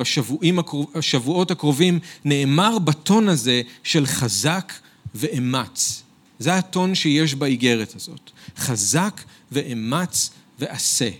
בשבועות 0.94 1.50
הקרובים 1.50 1.98
נאמר 2.24 2.78
בטון 2.78 3.28
הזה 3.28 3.62
של 3.82 4.06
חזק 4.06 4.72
ואמץ. 5.14 6.02
זה 6.38 6.54
הטון 6.54 6.94
שיש 6.94 7.34
באיגרת 7.34 7.94
הזאת. 7.96 8.30
חזק 8.58 9.20
ואמץ 9.52 10.30
ועשה. 10.58 11.10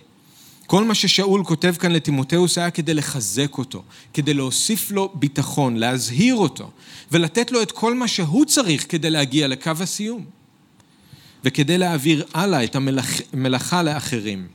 כל 0.67 0.83
מה 0.83 0.95
ששאול 0.95 1.43
כותב 1.43 1.75
כאן 1.79 1.91
לטימותאוס 1.91 2.57
היה 2.57 2.71
כדי 2.71 2.93
לחזק 2.93 3.57
אותו, 3.57 3.83
כדי 4.13 4.33
להוסיף 4.33 4.91
לו 4.91 5.11
ביטחון, 5.13 5.77
להזהיר 5.77 6.35
אותו, 6.35 6.71
ולתת 7.11 7.51
לו 7.51 7.61
את 7.61 7.71
כל 7.71 7.95
מה 7.95 8.07
שהוא 8.07 8.45
צריך 8.45 8.85
כדי 8.89 9.09
להגיע 9.09 9.47
לקו 9.47 9.71
הסיום, 9.79 10.25
וכדי 11.43 11.77
להעביר 11.77 12.25
הלאה 12.33 12.63
את 12.63 12.75
המלאכה 12.75 13.83
לאחרים. 13.83 14.47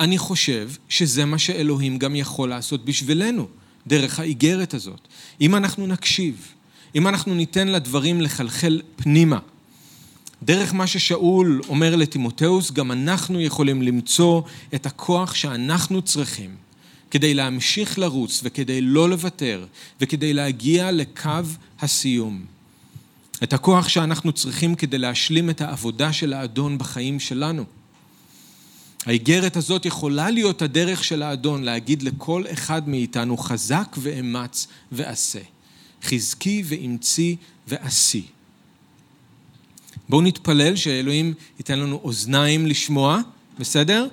אני 0.00 0.18
חושב 0.18 0.70
שזה 0.88 1.24
מה 1.24 1.38
שאלוהים 1.38 1.98
גם 1.98 2.16
יכול 2.16 2.48
לעשות 2.48 2.84
בשבילנו, 2.84 3.46
דרך 3.86 4.20
האיגרת 4.20 4.74
הזאת. 4.74 5.08
אם 5.40 5.56
אנחנו 5.56 5.86
נקשיב, 5.86 6.46
אם 6.94 7.08
אנחנו 7.08 7.34
ניתן 7.34 7.68
לדברים 7.68 8.20
לחלחל 8.20 8.82
פנימה, 8.96 9.38
דרך 10.42 10.74
מה 10.74 10.86
ששאול 10.86 11.60
אומר 11.68 11.96
לטימותאוס, 11.96 12.72
גם 12.72 12.92
אנחנו 12.92 13.40
יכולים 13.40 13.82
למצוא 13.82 14.42
את 14.74 14.86
הכוח 14.86 15.34
שאנחנו 15.34 16.02
צריכים 16.02 16.50
כדי 17.10 17.34
להמשיך 17.34 17.98
לרוץ 17.98 18.40
וכדי 18.44 18.80
לא 18.80 19.10
לוותר 19.10 19.66
וכדי 20.00 20.32
להגיע 20.32 20.92
לקו 20.92 21.30
הסיום. 21.80 22.44
את 23.42 23.52
הכוח 23.52 23.88
שאנחנו 23.88 24.32
צריכים 24.32 24.74
כדי 24.74 24.98
להשלים 24.98 25.50
את 25.50 25.60
העבודה 25.60 26.12
של 26.12 26.32
האדון 26.32 26.78
בחיים 26.78 27.20
שלנו. 27.20 27.64
האיגרת 29.06 29.56
הזאת 29.56 29.86
יכולה 29.86 30.30
להיות 30.30 30.62
הדרך 30.62 31.04
של 31.04 31.22
האדון 31.22 31.62
להגיד 31.62 32.02
לכל 32.02 32.44
אחד 32.52 32.88
מאיתנו 32.88 33.36
חזק 33.36 33.96
ואמץ 33.98 34.66
ועשה. 34.92 35.40
חזקי 36.02 36.62
ואמצי 36.66 37.36
ועשי. 37.68 38.26
בואו 40.08 40.22
נתפלל 40.22 40.76
שאלוהים 40.76 41.34
ייתן 41.58 41.78
לנו 41.78 42.00
אוזניים 42.04 42.66
לשמוע, 42.66 43.20
בסדר? 43.58 44.06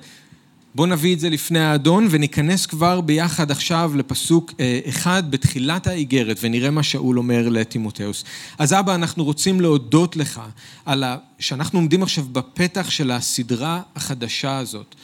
בואו 0.77 0.87
נביא 0.87 1.13
את 1.13 1.19
זה 1.19 1.29
לפני 1.29 1.59
האדון 1.59 2.07
וניכנס 2.09 2.65
כבר 2.65 3.01
ביחד 3.01 3.51
עכשיו 3.51 3.91
לפסוק 3.95 4.53
אה, 4.59 4.79
אחד 4.89 5.23
בתחילת 5.31 5.87
האיגרת 5.87 6.37
ונראה 6.41 6.71
מה 6.71 6.83
שאול 6.83 7.17
אומר 7.17 7.49
לטימותאוס. 7.49 8.23
אז 8.57 8.73
אבא, 8.73 8.95
אנחנו 8.95 9.23
רוצים 9.23 9.61
להודות 9.61 10.15
לך 10.15 10.41
על 10.85 11.03
ה... 11.03 11.17
שאנחנו 11.39 11.79
עומדים 11.79 12.03
עכשיו 12.03 12.23
בפתח 12.31 12.89
של 12.89 13.11
הסדרה 13.11 13.81
החדשה 13.95 14.57
הזאת. 14.57 14.95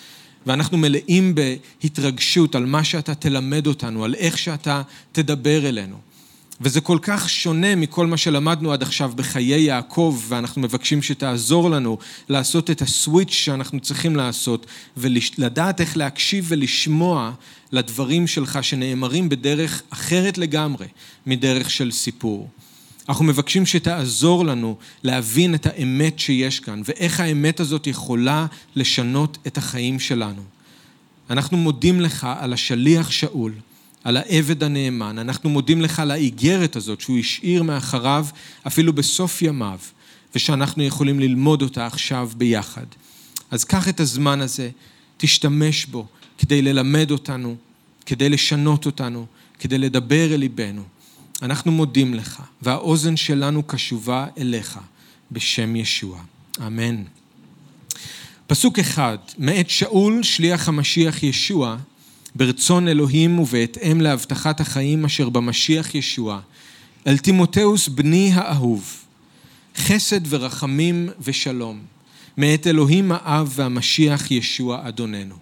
ואנחנו 0.45 0.77
מלאים 0.77 1.35
בהתרגשות 1.35 2.55
על 2.55 2.65
מה 2.65 2.83
שאתה 2.83 3.15
תלמד 3.15 3.67
אותנו, 3.67 4.03
על 4.03 4.15
איך 4.15 4.37
שאתה 4.37 4.81
תדבר 5.11 5.69
אלינו. 5.69 5.95
וזה 6.61 6.81
כל 6.81 6.97
כך 7.01 7.29
שונה 7.29 7.75
מכל 7.75 8.07
מה 8.07 8.17
שלמדנו 8.17 8.73
עד 8.73 8.81
עכשיו 8.81 9.11
בחיי 9.15 9.61
יעקב, 9.61 10.21
ואנחנו 10.27 10.61
מבקשים 10.61 11.01
שתעזור 11.01 11.69
לנו 11.69 11.97
לעשות 12.29 12.71
את 12.71 12.81
הסוויץ' 12.81 13.31
שאנחנו 13.31 13.79
צריכים 13.79 14.15
לעשות, 14.15 14.65
ולדעת 14.97 15.81
איך 15.81 15.97
להקשיב 15.97 16.45
ולשמוע 16.47 17.31
לדברים 17.71 18.27
שלך 18.27 18.63
שנאמרים 18.63 19.29
בדרך 19.29 19.81
אחרת 19.89 20.37
לגמרי 20.37 20.87
מדרך 21.25 21.69
של 21.71 21.91
סיפור. 21.91 22.49
אנחנו 23.09 23.25
מבקשים 23.25 23.65
שתעזור 23.65 24.45
לנו 24.45 24.77
להבין 25.03 25.55
את 25.55 25.65
האמת 25.65 26.19
שיש 26.19 26.59
כאן, 26.59 26.81
ואיך 26.85 27.19
האמת 27.19 27.59
הזאת 27.59 27.87
יכולה 27.87 28.45
לשנות 28.75 29.37
את 29.47 29.57
החיים 29.57 29.99
שלנו. 29.99 30.41
אנחנו 31.29 31.57
מודים 31.57 32.01
לך 32.01 32.27
על 32.39 32.53
השליח 32.53 33.11
שאול. 33.11 33.53
על 34.03 34.17
העבד 34.17 34.63
הנאמן. 34.63 35.17
אנחנו 35.19 35.49
מודים 35.49 35.81
לך 35.81 35.99
על 35.99 36.11
האיגרת 36.11 36.75
הזאת 36.75 37.01
שהוא 37.01 37.19
השאיר 37.19 37.63
מאחריו 37.63 38.25
אפילו 38.67 38.93
בסוף 38.93 39.41
ימיו, 39.41 39.79
ושאנחנו 40.35 40.83
יכולים 40.83 41.19
ללמוד 41.19 41.61
אותה 41.61 41.85
עכשיו 41.85 42.29
ביחד. 42.37 42.85
אז 43.51 43.63
קח 43.63 43.89
את 43.89 43.99
הזמן 43.99 44.41
הזה, 44.41 44.69
תשתמש 45.17 45.85
בו 45.85 46.07
כדי 46.37 46.61
ללמד 46.61 47.11
אותנו, 47.11 47.55
כדי 48.05 48.29
לשנות 48.29 48.85
אותנו, 48.85 49.25
כדי 49.59 49.77
לדבר 49.77 50.33
אל 50.33 50.39
ליבנו. 50.39 50.83
אנחנו 51.41 51.71
מודים 51.71 52.13
לך, 52.13 52.41
והאוזן 52.61 53.17
שלנו 53.17 53.63
קשובה 53.63 54.27
אליך, 54.37 54.79
בשם 55.31 55.75
ישוע. 55.75 56.21
אמן. 56.67 57.03
פסוק 58.47 58.79
אחד, 58.79 59.17
מאת 59.37 59.69
שאול, 59.69 60.23
שליח 60.23 60.67
המשיח 60.67 61.23
ישוע, 61.23 61.77
ברצון 62.35 62.87
אלוהים 62.87 63.39
ובהתאם 63.39 64.01
להבטחת 64.01 64.61
החיים 64.61 65.05
אשר 65.05 65.29
במשיח 65.29 65.95
ישוע, 65.95 66.39
אל 67.07 67.17
תימותאוס 67.17 67.87
בני 67.87 68.31
האהוב, 68.33 68.93
חסד 69.77 70.21
ורחמים 70.29 71.09
ושלום, 71.21 71.79
מאת 72.37 72.67
אלוהים 72.67 73.11
האב 73.11 73.53
והמשיח 73.55 74.31
ישוע 74.31 74.87
אדוננו. 74.87 75.35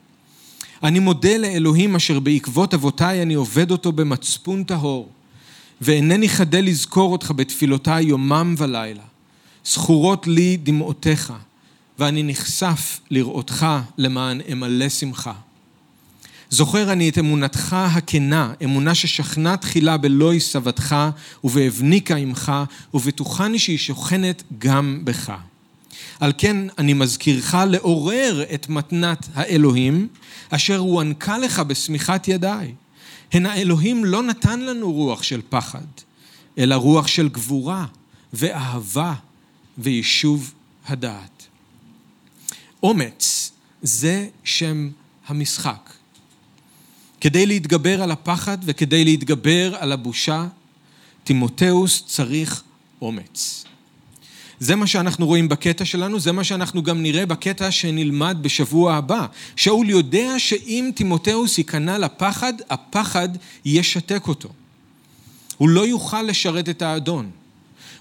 אני 0.83 0.99
מודה 0.99 1.37
לאלוהים 1.37 1.95
אשר 1.95 2.19
בעקבות 2.19 2.73
אבותיי 2.73 3.21
אני 3.21 3.33
עובד 3.33 3.71
אותו 3.71 3.91
במצפון 3.91 4.63
טהור, 4.63 5.09
ואינני 5.81 6.29
חדל 6.29 6.65
לזכור 6.65 7.11
אותך 7.11 7.31
בתפילותיי 7.35 8.03
יומם 8.03 8.55
ולילה. 8.57 9.03
זכורות 9.65 10.27
לי 10.27 10.57
דמעותיך, 10.57 11.33
ואני 11.99 12.23
נחשף 12.23 12.99
לראותך 13.11 13.65
למען 13.97 14.41
אמלא 14.51 14.89
שמחה. 14.89 15.33
זוכר 16.53 16.91
אני 16.91 17.09
את 17.09 17.17
אמונתך 17.17 17.73
הכנה, 17.73 18.53
אמונה 18.63 18.95
ששכנה 18.95 19.57
תחילה 19.57 19.97
בלא 19.97 20.33
סבתך 20.39 20.95
ובאבניקה 21.43 22.15
עמך, 22.15 22.51
ובטוחני 22.93 23.59
שהיא 23.59 23.77
שוכנת 23.77 24.43
גם 24.57 25.01
בך. 25.03 25.33
על 26.19 26.33
כן 26.37 26.57
אני 26.77 26.93
מזכירך 26.93 27.55
לעורר 27.67 28.43
את 28.53 28.69
מתנת 28.69 29.27
האלוהים, 29.33 30.07
אשר 30.49 30.77
הוענקה 30.77 31.37
לך 31.37 31.59
בשמיכת 31.59 32.27
ידיי. 32.27 32.73
הן 33.33 33.45
האלוהים 33.45 34.05
לא 34.05 34.23
נתן 34.23 34.59
לנו 34.59 34.91
רוח 34.91 35.23
של 35.23 35.41
פחד, 35.49 35.87
אלא 36.57 36.75
רוח 36.75 37.07
של 37.07 37.29
גבורה 37.29 37.85
ואהבה 38.33 39.13
ויישוב 39.77 40.53
הדעת. 40.87 41.47
אומץ 42.83 43.51
זה 43.81 44.27
שם 44.43 44.89
המשחק. 45.27 46.00
כדי 47.21 47.45
להתגבר 47.45 48.03
על 48.03 48.11
הפחד 48.11 48.57
וכדי 48.63 49.03
להתגבר 49.03 49.75
על 49.79 49.91
הבושה, 49.91 50.47
תימותאוס 51.23 52.03
צריך 52.07 52.63
אומץ. 53.01 53.65
זה 54.59 54.75
מה 54.75 54.87
שאנחנו 54.87 55.25
רואים 55.25 55.49
בקטע 55.49 55.85
שלנו, 55.85 56.19
זה 56.19 56.31
מה 56.31 56.43
שאנחנו 56.43 56.83
גם 56.83 57.01
נראה 57.01 57.25
בקטע 57.25 57.71
שנלמד 57.71 58.37
בשבוע 58.41 58.95
הבא. 58.95 59.25
שאול 59.55 59.89
יודע 59.89 60.39
שאם 60.39 60.91
תימותאוס 60.95 61.57
ייכנע 61.57 61.97
לפחד, 61.97 62.53
הפחד 62.69 63.29
ישתק 63.65 64.27
אותו. 64.27 64.49
הוא 65.57 65.69
לא 65.69 65.87
יוכל 65.87 66.21
לשרת 66.21 66.69
את 66.69 66.81
האדון. 66.81 67.29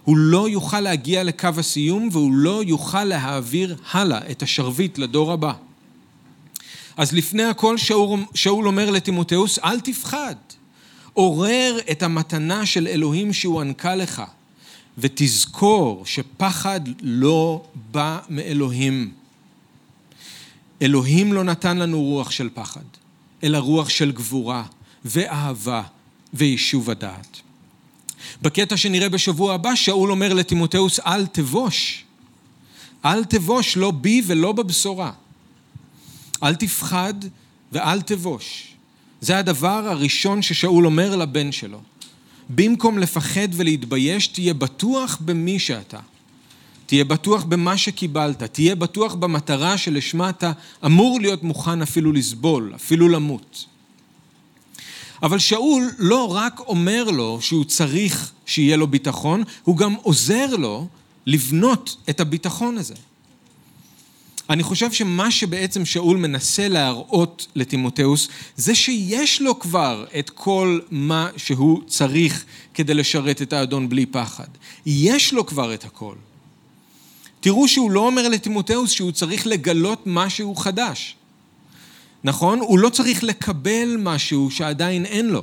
הוא 0.04 0.16
לא 0.16 0.48
יוכל 0.48 0.80
להגיע 0.80 1.22
לקו 1.24 1.48
הסיום 1.56 2.08
והוא 2.12 2.32
לא 2.32 2.62
יוכל 2.66 3.04
להעביר 3.04 3.76
הלאה 3.92 4.30
את 4.30 4.42
השרביט 4.42 4.98
לדור 4.98 5.32
הבא. 5.32 5.52
אז 6.96 7.12
לפני 7.12 7.42
הכל 7.42 7.78
שאול, 7.78 8.20
שאול 8.34 8.66
אומר 8.66 8.90
לטימותאוס, 8.90 9.58
אל 9.58 9.80
תפחד. 9.80 10.34
עורר 11.12 11.78
את 11.90 12.02
המתנה 12.02 12.66
של 12.66 12.86
אלוהים 12.86 13.32
שהוענקה 13.32 13.94
לך, 13.94 14.22
ותזכור 14.98 16.06
שפחד 16.06 16.80
לא 17.02 17.64
בא 17.90 18.18
מאלוהים. 18.28 19.12
אלוהים 20.82 21.32
לא 21.32 21.44
נתן 21.44 21.76
לנו 21.76 22.02
רוח 22.02 22.30
של 22.30 22.48
פחד, 22.54 22.84
אלא 23.44 23.58
רוח 23.58 23.88
של 23.88 24.12
גבורה 24.12 24.64
ואהבה 25.04 25.82
ויישוב 26.34 26.90
הדעת. 26.90 27.40
בקטע 28.42 28.76
שנראה 28.76 29.08
בשבוע 29.08 29.54
הבא, 29.54 29.74
שאול 29.74 30.10
אומר 30.10 30.34
לטימותאוס, 30.34 31.00
אל 31.00 31.26
תבוש. 31.26 32.04
אל 33.04 33.24
תבוש, 33.24 33.76
לא 33.76 33.90
בי 33.90 34.22
ולא 34.26 34.52
בבשורה. 34.52 35.12
אל 36.42 36.54
תפחד 36.54 37.14
ואל 37.72 38.02
תבוש. 38.02 38.74
זה 39.20 39.38
הדבר 39.38 39.88
הראשון 39.88 40.42
ששאול 40.42 40.86
אומר 40.86 41.16
לבן 41.16 41.52
שלו. 41.52 41.80
במקום 42.48 42.98
לפחד 42.98 43.48
ולהתבייש, 43.52 44.26
תהיה 44.26 44.54
בטוח 44.54 45.18
במי 45.20 45.58
שאתה. 45.58 45.98
תהיה 46.86 47.04
בטוח 47.04 47.44
במה 47.44 47.76
שקיבלת, 47.76 48.42
תהיה 48.42 48.74
בטוח 48.74 49.14
במטרה 49.14 49.78
שלשמה 49.78 50.30
אתה 50.30 50.52
אמור 50.86 51.20
להיות 51.20 51.42
מוכן 51.42 51.82
אפילו 51.82 52.12
לסבול, 52.12 52.72
אפילו 52.74 53.08
למות. 53.08 53.64
אבל 55.22 55.38
שאול 55.38 55.90
לא 55.98 56.34
רק 56.34 56.60
אומר 56.60 57.04
לו 57.04 57.38
שהוא 57.40 57.64
צריך 57.64 58.32
שיהיה 58.46 58.76
לו 58.76 58.86
ביטחון, 58.86 59.42
הוא 59.62 59.76
גם 59.76 59.94
עוזר 59.94 60.56
לו 60.56 60.86
לבנות 61.26 61.96
את 62.10 62.20
הביטחון 62.20 62.78
הזה. 62.78 62.94
אני 64.50 64.62
חושב 64.62 64.92
שמה 64.92 65.30
שבעצם 65.30 65.84
שאול 65.84 66.16
מנסה 66.16 66.68
להראות 66.68 67.46
לטימותאוס 67.54 68.28
זה 68.56 68.74
שיש 68.74 69.42
לו 69.42 69.58
כבר 69.58 70.04
את 70.18 70.30
כל 70.30 70.80
מה 70.90 71.28
שהוא 71.36 71.82
צריך 71.86 72.44
כדי 72.74 72.94
לשרת 72.94 73.42
את 73.42 73.52
האדון 73.52 73.88
בלי 73.88 74.06
פחד. 74.06 74.46
יש 74.86 75.32
לו 75.32 75.46
כבר 75.46 75.74
את 75.74 75.84
הכל. 75.84 76.14
תראו 77.40 77.68
שהוא 77.68 77.90
לא 77.90 78.00
אומר 78.00 78.28
לטימותאוס 78.28 78.90
שהוא 78.90 79.12
צריך 79.12 79.46
לגלות 79.46 80.02
משהו 80.06 80.54
חדש. 80.54 81.16
נכון? 82.24 82.60
הוא 82.60 82.78
לא 82.78 82.88
צריך 82.88 83.24
לקבל 83.24 83.96
משהו 83.98 84.50
שעדיין 84.50 85.04
אין 85.04 85.26
לו. 85.26 85.42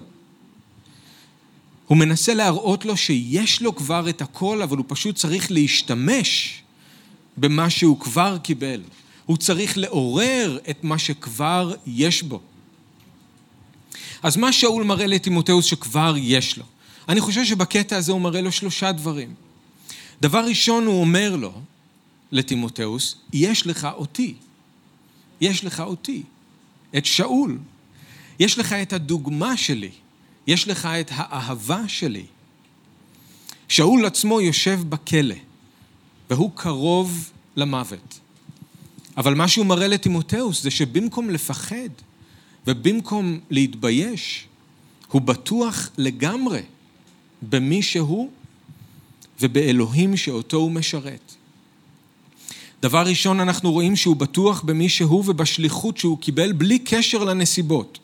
הוא 1.88 1.98
מנסה 1.98 2.34
להראות 2.34 2.86
לו 2.86 2.98
שיש 2.98 3.62
לו 3.62 3.76
כבר 3.76 4.10
את 4.10 4.22
הכל, 4.22 4.62
אבל 4.62 4.78
הוא 4.78 4.86
פשוט 4.88 5.16
צריך 5.16 5.52
להשתמש 5.52 6.62
במה 7.38 7.70
שהוא 7.70 8.00
כבר 8.00 8.38
קיבל. 8.38 8.82
הוא 9.26 9.38
צריך 9.38 9.78
לעורר 9.78 10.60
את 10.70 10.84
מה 10.84 10.98
שכבר 10.98 11.74
יש 11.86 12.24
בו. 12.24 12.42
אז 14.24 14.38
מה 14.38 14.54
שאול 14.54 14.84
מראה 14.84 15.08
לטימותאוס 15.08 15.66
שכבר 15.66 16.14
יש 16.18 16.58
לו? 16.58 16.64
אני 17.10 17.22
חושב 17.22 17.46
שבקטע 17.46 17.98
הזה 17.98 18.12
הוא 18.12 18.22
מראה 18.22 18.42
לו 18.42 18.52
שלושה 18.52 18.92
דברים. 18.92 19.34
דבר 20.22 20.46
ראשון, 20.46 20.86
הוא 20.86 21.02
אומר 21.02 21.36
לו 21.36 21.62
לטימותאוס, 22.32 23.16
יש 23.34 23.68
לך 23.68 23.88
אותי. 23.94 24.34
יש 25.42 25.66
לך 25.66 25.80
אותי. 25.80 26.24
את 26.98 27.06
שאול. 27.06 27.58
יש 28.40 28.60
לך 28.60 28.74
את 28.74 28.94
הדוגמה 28.94 29.58
שלי. 29.58 29.92
יש 30.48 30.68
לך 30.68 30.86
את 30.86 31.12
האהבה 31.14 31.88
שלי. 31.88 32.26
שאול 33.68 34.06
עצמו 34.06 34.42
יושב 34.42 34.80
בכלא, 34.90 35.36
והוא 36.30 36.52
קרוב 36.56 37.32
למוות. 37.56 38.20
אבל 39.18 39.36
מה 39.36 39.48
שהוא 39.48 39.66
מראה 39.66 39.88
לטימותאוס 39.88 40.64
זה 40.64 40.72
שבמקום 40.72 41.30
לפחד 41.30 41.90
ובמקום 42.68 43.40
להתבייש, 43.50 44.48
הוא 45.12 45.22
בטוח 45.22 45.90
לגמרי 45.98 46.62
במי 47.42 47.82
שהוא 47.82 48.30
ובאלוהים 49.42 50.18
שאותו 50.18 50.58
הוא 50.58 50.72
משרת. 50.72 51.34
דבר 52.82 53.04
ראשון, 53.06 53.40
אנחנו 53.40 53.72
רואים 53.72 53.96
שהוא 53.96 54.16
בטוח 54.16 54.62
במי 54.62 54.90
שהוא 54.90 55.24
ובשליחות 55.28 55.98
שהוא 55.98 56.18
קיבל 56.18 56.52
בלי 56.52 56.80
קשר 56.80 57.24
לנסיבות. 57.24 58.00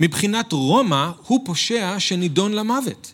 מבחינת 0.00 0.52
רומא 0.52 1.10
הוא 1.26 1.40
פושע 1.44 1.96
שנידון 1.98 2.52
למוות. 2.52 3.12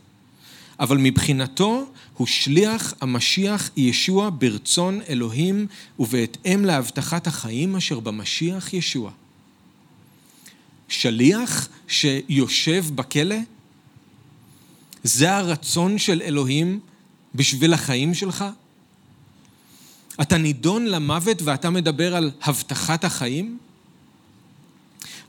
אבל 0.81 0.99
מבחינתו 0.99 1.87
הוא 2.19 2.27
שליח 2.27 2.95
המשיח 3.01 3.71
ישוע 3.77 4.31
ברצון 4.39 5.01
אלוהים 5.09 5.67
ובהתאם 5.99 6.65
להבטחת 6.65 7.27
החיים 7.27 7.77
אשר 7.77 8.01
במשיח 8.01 8.75
ישוע. 8.75 9.11
שליח 10.89 11.69
שיושב 11.89 12.85
בכלא? 12.95 13.37
זה 15.03 15.37
הרצון 15.37 15.99
של 15.99 16.23
אלוהים 16.23 16.81
בשביל 17.35 17.75
החיים 17.75 18.15
שלך? 18.15 18.45
אתה 20.21 20.39
נידון 20.39 20.87
למוות 20.87 21.43
ואתה 21.43 21.71
מדבר 21.71 22.17
על 22.17 22.31
הבטחת 22.43 23.05
החיים? 23.05 23.59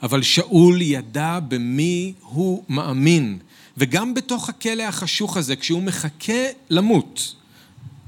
אבל 0.01 0.21
שאול 0.21 0.81
ידע 0.81 1.39
במי 1.47 2.13
הוא 2.21 2.63
מאמין, 2.69 3.39
וגם 3.79 4.13
בתוך 4.13 4.49
הכלא 4.49 4.83
החשוך 4.83 5.37
הזה, 5.37 5.55
כשהוא 5.55 5.83
מחכה 5.83 6.43
למות, 6.69 7.35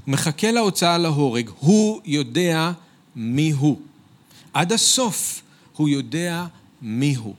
מחכה 0.06 0.50
להוצאה 0.50 0.98
להורג, 0.98 1.50
הוא 1.58 2.00
יודע 2.04 2.72
מי 3.16 3.50
הוא. 3.50 3.80
עד 4.52 4.72
הסוף 4.72 5.42
הוא 5.76 5.88
יודע 5.88 6.46
מי 6.82 7.14
הוא. 7.14 7.34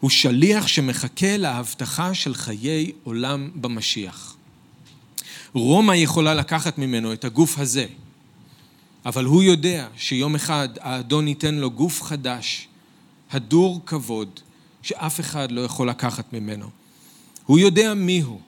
הוא 0.00 0.10
שליח 0.10 0.66
שמחכה 0.66 1.36
להבטחה 1.36 2.14
של 2.14 2.34
חיי 2.34 2.92
עולם 3.02 3.50
במשיח. 3.54 4.36
רומא 5.52 5.92
יכולה 5.92 6.34
לקחת 6.34 6.78
ממנו 6.78 7.12
את 7.12 7.24
הגוף 7.24 7.58
הזה, 7.58 7.86
אבל 9.06 9.24
הוא 9.24 9.42
יודע 9.42 9.88
שיום 9.96 10.34
אחד 10.34 10.68
האדון 10.80 11.28
ייתן 11.28 11.54
לו 11.54 11.70
גוף 11.70 12.02
חדש, 12.02 12.68
הדור 13.30 13.80
כבוד, 13.86 14.40
שאף 14.82 15.20
אחד 15.20 15.52
לא 15.52 15.60
יכול 15.60 15.88
לקחת 15.88 16.32
ממנו. 16.32 16.83
הוא 17.46 17.58
יודע 17.58 17.94
מי 17.94 18.20
הוא, 18.20 18.40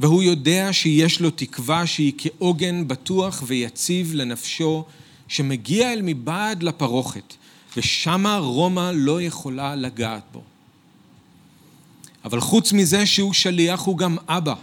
והוא 0.00 0.22
יודע 0.22 0.68
שיש 0.72 1.20
לו 1.20 1.30
תקווה 1.30 1.86
שהיא 1.86 2.12
כעוגן 2.18 2.88
בטוח 2.88 3.42
ויציב 3.46 4.14
לנפשו, 4.14 4.84
שמגיע 5.28 5.92
אל 5.92 6.00
מבעד 6.02 6.62
לפרוכת, 6.62 7.34
ושמה 7.76 8.38
רומא 8.38 8.90
לא 8.94 9.22
יכולה 9.22 9.74
לגעת 9.76 10.22
בו. 10.32 10.42
אבל 12.24 12.40
חוץ 12.40 12.72
מזה 12.72 13.06
שהוא 13.06 13.32
שליח, 13.32 13.80
הוא 13.80 13.98
גם 13.98 14.16
אבא. 14.28 14.54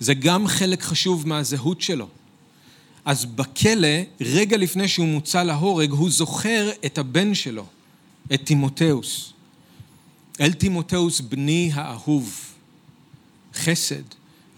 זה 0.00 0.14
גם 0.14 0.46
חלק 0.46 0.82
חשוב 0.82 1.28
מהזהות 1.28 1.80
שלו. 1.80 2.08
אז 3.04 3.24
בכלא, 3.24 3.88
רגע 4.20 4.56
לפני 4.56 4.88
שהוא 4.88 5.06
מוצא 5.06 5.42
להורג, 5.42 5.90
הוא 5.90 6.10
זוכר 6.10 6.70
את 6.86 6.98
הבן 6.98 7.34
שלו, 7.34 7.66
את 8.34 8.40
תימותאוס. 8.44 9.32
אל 10.40 10.52
תימותאוס 10.52 11.20
בני 11.20 11.70
האהוב, 11.74 12.54
חסד, 13.54 14.02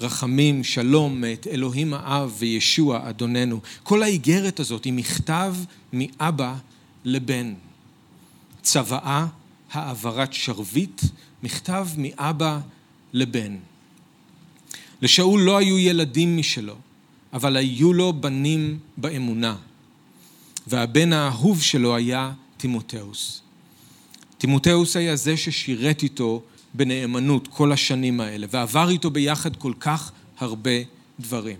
רחמים, 0.00 0.64
שלום 0.64 1.20
מאת 1.20 1.46
אלוהים 1.46 1.94
האב 1.94 2.34
וישוע 2.38 3.08
אדוננו. 3.08 3.60
כל 3.82 4.02
האיגרת 4.02 4.60
הזאת 4.60 4.84
היא 4.84 4.92
מכתב 4.92 5.54
מאבא 5.92 6.54
לבן. 7.04 7.54
צוואה, 8.62 9.26
העברת 9.72 10.32
שרביט, 10.32 11.02
מכתב 11.42 11.88
מאבא 11.98 12.60
לבן. 13.12 13.56
לשאול 15.02 15.40
לא 15.40 15.56
היו 15.56 15.78
ילדים 15.78 16.36
משלו, 16.36 16.76
אבל 17.32 17.56
היו 17.56 17.92
לו 17.92 18.12
בנים 18.12 18.78
באמונה, 18.96 19.56
והבן 20.66 21.12
האהוב 21.12 21.62
שלו 21.62 21.96
היה 21.96 22.32
תימותאוס. 22.56 23.42
תימותאוס 24.42 24.96
היה 24.96 25.16
זה 25.16 25.36
ששירת 25.36 26.02
איתו 26.02 26.42
בנאמנות 26.74 27.48
כל 27.48 27.72
השנים 27.72 28.20
האלה, 28.20 28.46
ועבר 28.50 28.90
איתו 28.90 29.10
ביחד 29.10 29.56
כל 29.56 29.72
כך 29.80 30.12
הרבה 30.38 30.70
דברים. 31.20 31.56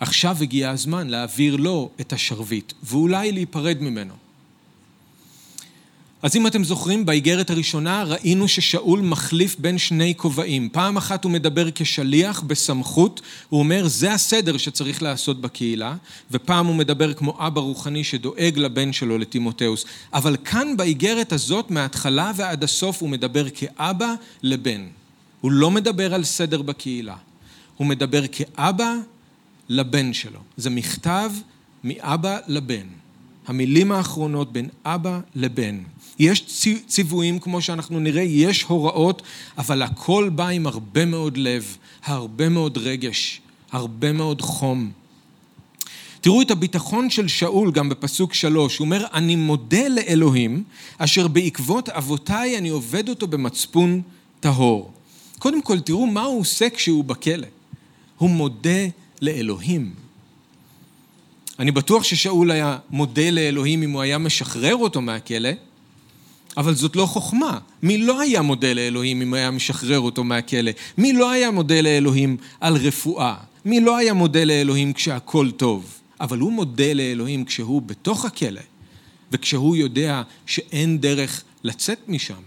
עכשיו 0.00 0.36
הגיע 0.40 0.70
הזמן 0.70 1.08
להעביר 1.08 1.56
לו 1.56 1.90
את 2.00 2.12
השרביט, 2.12 2.72
ואולי 2.82 3.32
להיפרד 3.32 3.78
ממנו. 3.80 4.14
אז 6.22 6.36
אם 6.36 6.46
אתם 6.46 6.64
זוכרים, 6.64 7.06
באיגרת 7.06 7.50
הראשונה 7.50 8.02
ראינו 8.02 8.48
ששאול 8.48 9.00
מחליף 9.00 9.56
בין 9.58 9.78
שני 9.78 10.14
כובעים. 10.16 10.68
פעם 10.68 10.96
אחת 10.96 11.24
הוא 11.24 11.32
מדבר 11.32 11.68
כשליח 11.74 12.40
בסמכות, 12.40 13.20
הוא 13.48 13.60
אומר 13.60 13.88
זה 13.88 14.12
הסדר 14.12 14.56
שצריך 14.56 15.02
לעשות 15.02 15.40
בקהילה, 15.40 15.94
ופעם 16.30 16.66
הוא 16.66 16.74
מדבר 16.74 17.14
כמו 17.14 17.34
אבא 17.38 17.60
רוחני 17.60 18.04
שדואג 18.04 18.58
לבן 18.58 18.92
שלו, 18.92 19.18
לטימותאוס. 19.18 19.84
אבל 20.14 20.36
כאן 20.44 20.76
באיגרת 20.76 21.32
הזאת, 21.32 21.70
מההתחלה 21.70 22.32
ועד 22.36 22.64
הסוף, 22.64 23.02
הוא 23.02 23.08
מדבר 23.08 23.50
כאבא 23.50 24.14
לבן. 24.42 24.86
הוא 25.40 25.52
לא 25.52 25.70
מדבר 25.70 26.14
על 26.14 26.24
סדר 26.24 26.62
בקהילה, 26.62 27.16
הוא 27.76 27.86
מדבר 27.86 28.22
כאבא 28.32 28.94
לבן 29.68 30.12
שלו. 30.12 30.40
זה 30.56 30.70
מכתב 30.70 31.30
מאבא 31.84 32.38
לבן. 32.48 33.01
המילים 33.46 33.92
האחרונות 33.92 34.52
בין 34.52 34.68
אבא 34.84 35.20
לבן. 35.34 35.78
יש 36.18 36.44
ציוויים 36.86 37.38
כמו 37.38 37.62
שאנחנו 37.62 38.00
נראה, 38.00 38.22
יש 38.22 38.62
הוראות, 38.62 39.22
אבל 39.58 39.82
הכל 39.82 40.30
בא 40.34 40.48
עם 40.48 40.66
הרבה 40.66 41.04
מאוד 41.04 41.36
לב, 41.36 41.76
הרבה 42.04 42.48
מאוד 42.48 42.78
רגש, 42.78 43.40
הרבה 43.72 44.12
מאוד 44.12 44.40
חום. 44.40 44.90
תראו 46.20 46.42
את 46.42 46.50
הביטחון 46.50 47.10
של 47.10 47.28
שאול 47.28 47.70
גם 47.70 47.88
בפסוק 47.88 48.34
שלוש, 48.34 48.78
הוא 48.78 48.84
אומר, 48.84 49.06
אני 49.12 49.36
מודה 49.36 49.88
לאלוהים, 49.88 50.64
אשר 50.98 51.28
בעקבות 51.28 51.88
אבותיי 51.88 52.58
אני 52.58 52.68
עובד 52.68 53.08
אותו 53.08 53.26
במצפון 53.26 54.02
טהור. 54.40 54.92
קודם 55.38 55.62
כל, 55.62 55.80
תראו 55.80 56.06
מה 56.06 56.22
הוא 56.22 56.40
עושה 56.40 56.70
כשהוא 56.70 57.04
בכלא. 57.04 57.46
הוא 58.18 58.30
מודה 58.30 58.86
לאלוהים. 59.20 60.01
אני 61.58 61.70
בטוח 61.70 62.04
ששאול 62.04 62.50
היה 62.50 62.78
מודה 62.90 63.30
לאלוהים 63.30 63.82
אם 63.82 63.90
הוא 63.90 64.02
היה 64.02 64.18
משחרר 64.18 64.76
אותו 64.76 65.00
מהכלא, 65.00 65.50
אבל 66.56 66.74
זאת 66.74 66.96
לא 66.96 67.06
חוכמה. 67.06 67.58
מי 67.82 67.98
לא 67.98 68.20
היה 68.20 68.42
מודה 68.42 68.72
לאלוהים 68.72 69.22
אם 69.22 69.34
היה 69.34 69.50
משחרר 69.50 70.00
אותו 70.00 70.24
מהכלא? 70.24 70.70
מי 70.98 71.12
לא 71.12 71.30
היה 71.30 71.50
מודה 71.50 71.80
לאלוהים 71.80 72.36
על 72.60 72.76
רפואה? 72.76 73.34
מי 73.64 73.80
לא 73.80 73.96
היה 73.96 74.14
מודה 74.14 74.44
לאלוהים 74.44 74.92
כשהכול 74.92 75.50
טוב? 75.50 75.98
אבל 76.20 76.38
הוא 76.38 76.52
מודה 76.52 76.92
לאלוהים 76.92 77.44
כשהוא 77.44 77.82
בתוך 77.82 78.24
הכלא, 78.24 78.60
וכשהוא 79.32 79.76
יודע 79.76 80.22
שאין 80.46 80.98
דרך 80.98 81.42
לצאת 81.64 81.98
משם. 82.08 82.42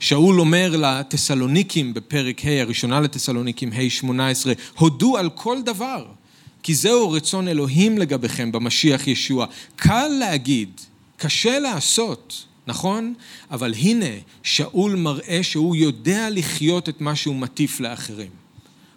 שאול 0.00 0.40
אומר 0.40 0.76
לתסלוניקים 0.76 1.94
בפרק 1.94 2.44
ה', 2.44 2.60
הראשונה 2.60 3.00
לתסלוניקים 3.00 3.72
ה' 3.72 3.90
18, 3.90 4.52
הודו 4.78 5.16
על 5.16 5.30
כל 5.30 5.62
דבר, 5.62 6.06
כי 6.62 6.74
זהו 6.74 7.10
רצון 7.10 7.48
אלוהים 7.48 7.98
לגביכם 7.98 8.52
במשיח 8.52 9.06
ישוע. 9.06 9.46
קל 9.76 10.08
להגיד, 10.08 10.80
קשה 11.16 11.58
לעשות, 11.58 12.44
נכון? 12.66 13.14
אבל 13.50 13.74
הנה, 13.74 14.06
שאול 14.42 14.96
מראה 14.96 15.42
שהוא 15.42 15.76
יודע 15.76 16.30
לחיות 16.30 16.88
את 16.88 17.00
מה 17.00 17.16
שהוא 17.16 17.36
מטיף 17.36 17.80
לאחרים. 17.80 18.30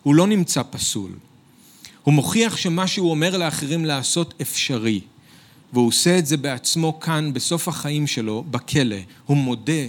הוא 0.03 0.15
לא 0.15 0.27
נמצא 0.27 0.61
פסול. 0.69 1.11
הוא 2.03 2.13
מוכיח 2.13 2.57
שמה 2.57 2.87
שהוא 2.87 3.11
אומר 3.11 3.37
לאחרים 3.37 3.85
לעשות 3.85 4.33
אפשרי. 4.41 5.01
והוא 5.73 5.87
עושה 5.87 6.17
את 6.17 6.25
זה 6.25 6.37
בעצמו 6.37 6.99
כאן, 6.99 7.33
בסוף 7.33 7.67
החיים 7.67 8.07
שלו, 8.07 8.43
בכלא. 8.51 8.95
הוא 9.25 9.37
מודה 9.37 9.85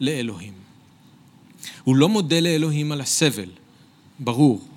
לאלוהים. 0.00 0.52
הוא 1.84 1.96
לא 1.96 2.08
מודה 2.08 2.40
לאלוהים 2.40 2.92
על 2.92 3.00
הסבל, 3.00 3.48
ברור. 4.18 4.73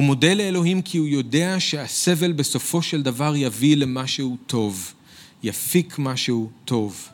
הוא 0.00 0.06
מודה 0.06 0.34
לאלוהים 0.34 0.82
כי 0.82 0.98
הוא 0.98 1.08
יודע 1.08 1.56
שהסבל 1.58 2.32
בסופו 2.32 2.82
של 2.82 3.02
דבר 3.02 3.36
יביא 3.36 3.76
למשהו 3.76 4.36
טוב. 4.46 4.92
יפיק 5.42 5.98
משהו 5.98 6.50
טוב. 6.64 7.08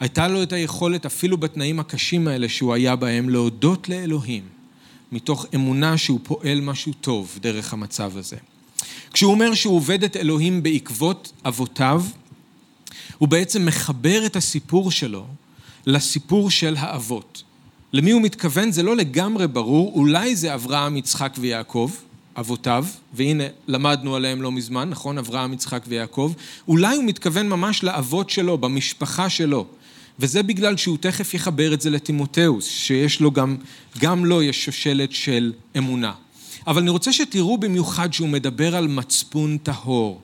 הייתה 0.00 0.28
לו 0.28 0.42
את 0.42 0.52
היכולת, 0.52 1.06
אפילו 1.06 1.36
בתנאים 1.36 1.80
הקשים 1.80 2.28
האלה 2.28 2.48
שהוא 2.48 2.74
היה 2.74 2.96
בהם, 2.96 3.28
להודות 3.28 3.88
לאלוהים 3.88 4.42
מתוך 5.12 5.46
אמונה 5.54 5.98
שהוא 5.98 6.20
פועל 6.22 6.60
משהו 6.60 6.92
טוב 7.00 7.38
דרך 7.40 7.72
המצב 7.72 8.16
הזה. 8.16 8.36
כשהוא 9.12 9.32
אומר 9.32 9.54
שהוא 9.54 9.76
עובד 9.76 10.04
את 10.04 10.16
אלוהים 10.16 10.62
בעקבות 10.62 11.32
אבותיו, 11.44 12.04
הוא 13.18 13.28
בעצם 13.28 13.66
מחבר 13.66 14.26
את 14.26 14.36
הסיפור 14.36 14.90
שלו 14.90 15.26
לסיפור 15.86 16.50
של 16.50 16.76
האבות. 16.78 17.42
למי 17.92 18.10
הוא 18.10 18.22
מתכוון 18.22 18.72
זה 18.72 18.82
לא 18.82 18.96
לגמרי 18.96 19.46
ברור, 19.46 19.92
אולי 19.94 20.36
זה 20.36 20.54
אברהם, 20.54 20.96
יצחק 20.96 21.34
ויעקב, 21.38 21.90
אבותיו, 22.36 22.86
והנה 23.14 23.44
למדנו 23.68 24.16
עליהם 24.16 24.42
לא 24.42 24.52
מזמן, 24.52 24.88
נכון? 24.90 25.18
אברהם, 25.18 25.52
יצחק 25.52 25.82
ויעקב. 25.88 26.32
אולי 26.68 26.96
הוא 26.96 27.04
מתכוון 27.04 27.48
ממש 27.48 27.82
לאבות 27.82 28.30
שלו, 28.30 28.58
במשפחה 28.58 29.28
שלו. 29.28 29.66
וזה 30.18 30.42
בגלל 30.42 30.76
שהוא 30.76 30.98
תכף 31.00 31.34
יחבר 31.34 31.74
את 31.74 31.80
זה 31.80 31.90
לטימותאוס, 31.90 32.68
שיש 32.68 33.20
לו 33.20 33.30
גם, 33.30 33.56
גם 33.98 34.24
לו 34.24 34.42
יש 34.42 34.64
שושלת 34.64 35.12
של 35.12 35.52
אמונה. 35.78 36.12
אבל 36.66 36.80
אני 36.80 36.90
רוצה 36.90 37.12
שתראו 37.12 37.58
במיוחד 37.58 38.12
שהוא 38.12 38.28
מדבר 38.28 38.76
על 38.76 38.88
מצפון 38.88 39.58
טהור. 39.58 40.20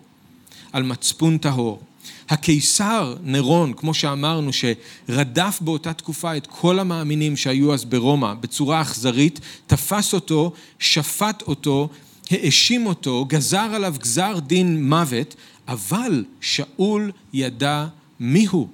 על 0.73 0.83
מצפון 0.83 1.39
טהור. 1.39 1.81
הקיסר 2.29 3.17
נירון, 3.23 3.73
כמו 3.73 3.95
שאמרנו, 3.95 4.51
שרדף 4.53 5.59
באותה 5.61 5.93
תקופה 5.93 6.37
את 6.37 6.47
כל 6.47 6.79
המאמינים 6.79 7.37
שהיו 7.37 7.75
אז 7.75 7.85
ברומא 7.85 8.35
בצורה 8.35 8.81
אכזרית, 8.81 9.41
תפס 9.67 10.15
אותו, 10.15 10.53
שפט 10.79 11.43
אותו, 11.43 11.89
האשים 12.31 12.87
אותו, 12.87 13.25
גזר 13.29 13.71
עליו 13.75 13.95
גזר 13.99 14.39
דין 14.39 14.89
מוות, 14.89 15.35
אבל 15.69 16.25
שאול 16.41 17.11
ידע 17.33 17.87
מיהו. 18.21 18.69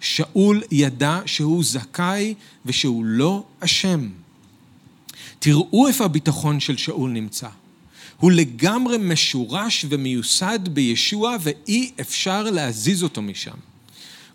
שאול 0.00 0.62
ידע 0.70 1.20
שהוא 1.26 1.64
זכאי 1.64 2.34
ושהוא 2.66 3.04
לא 3.04 3.44
אשם. 3.60 4.08
תראו 5.38 5.88
איפה 5.88 6.04
הביטחון 6.04 6.60
של 6.60 6.76
שאול 6.76 7.10
נמצא. 7.10 7.48
הוא 8.22 8.32
לגמרי 8.32 8.98
משורש 8.98 9.86
ומיוסד 9.88 10.68
בישוע 10.68 11.36
ואי 11.40 11.90
אפשר 12.00 12.42
להזיז 12.42 13.02
אותו 13.02 13.22
משם. 13.22 13.56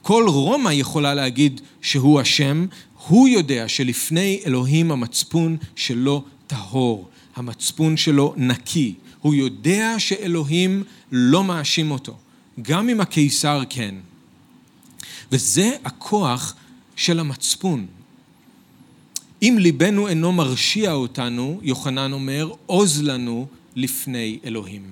כל 0.02 0.26
רומא 0.28 0.70
יכולה 0.70 1.14
להגיד 1.14 1.62
שהוא 1.82 2.22
אשם, 2.22 2.66
הוא 3.08 3.28
יודע 3.28 3.68
שלפני 3.68 4.40
אלוהים 4.46 4.92
המצפון 4.92 5.58
שלו 5.76 6.24
טהור, 6.48 7.10
המצפון 7.36 7.98
שלו 7.98 8.34
נקי. 8.38 8.94
הוא 9.22 9.36
יודע 9.36 9.96
שאלוהים 9.98 10.84
לא 11.12 11.44
מאשים 11.44 11.92
אותו, 11.92 12.18
גם 12.62 12.90
אם 12.90 13.02
הקיסר 13.02 13.62
כן. 13.70 13.96
וזה 15.32 15.72
הכוח 15.86 16.56
של 16.96 17.20
המצפון. 17.20 17.86
אם 19.42 19.56
ליבנו 19.60 20.08
אינו 20.08 20.32
מרשיע 20.32 20.92
אותנו, 20.92 21.60
יוחנן 21.64 22.14
אומר, 22.14 22.52
עוז 22.66 23.02
לנו 23.04 23.48
לפני 23.78 24.40
אלוהים. 24.46 24.92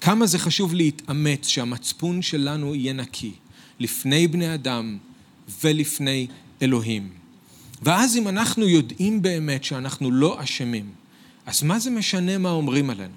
כמה 0.00 0.26
זה 0.26 0.38
חשוב 0.38 0.74
להתאמץ 0.74 1.48
שהמצפון 1.48 2.22
שלנו 2.22 2.74
יהיה 2.74 2.92
נקי, 2.92 3.32
לפני 3.80 4.28
בני 4.28 4.54
אדם 4.54 4.98
ולפני 5.64 6.26
אלוהים. 6.62 7.08
ואז 7.82 8.16
אם 8.16 8.28
אנחנו 8.28 8.68
יודעים 8.68 9.22
באמת 9.22 9.64
שאנחנו 9.64 10.10
לא 10.10 10.42
אשמים, 10.42 10.90
אז 11.46 11.62
מה 11.62 11.78
זה 11.78 11.90
משנה 11.90 12.38
מה 12.38 12.50
אומרים 12.50 12.90
עלינו? 12.90 13.14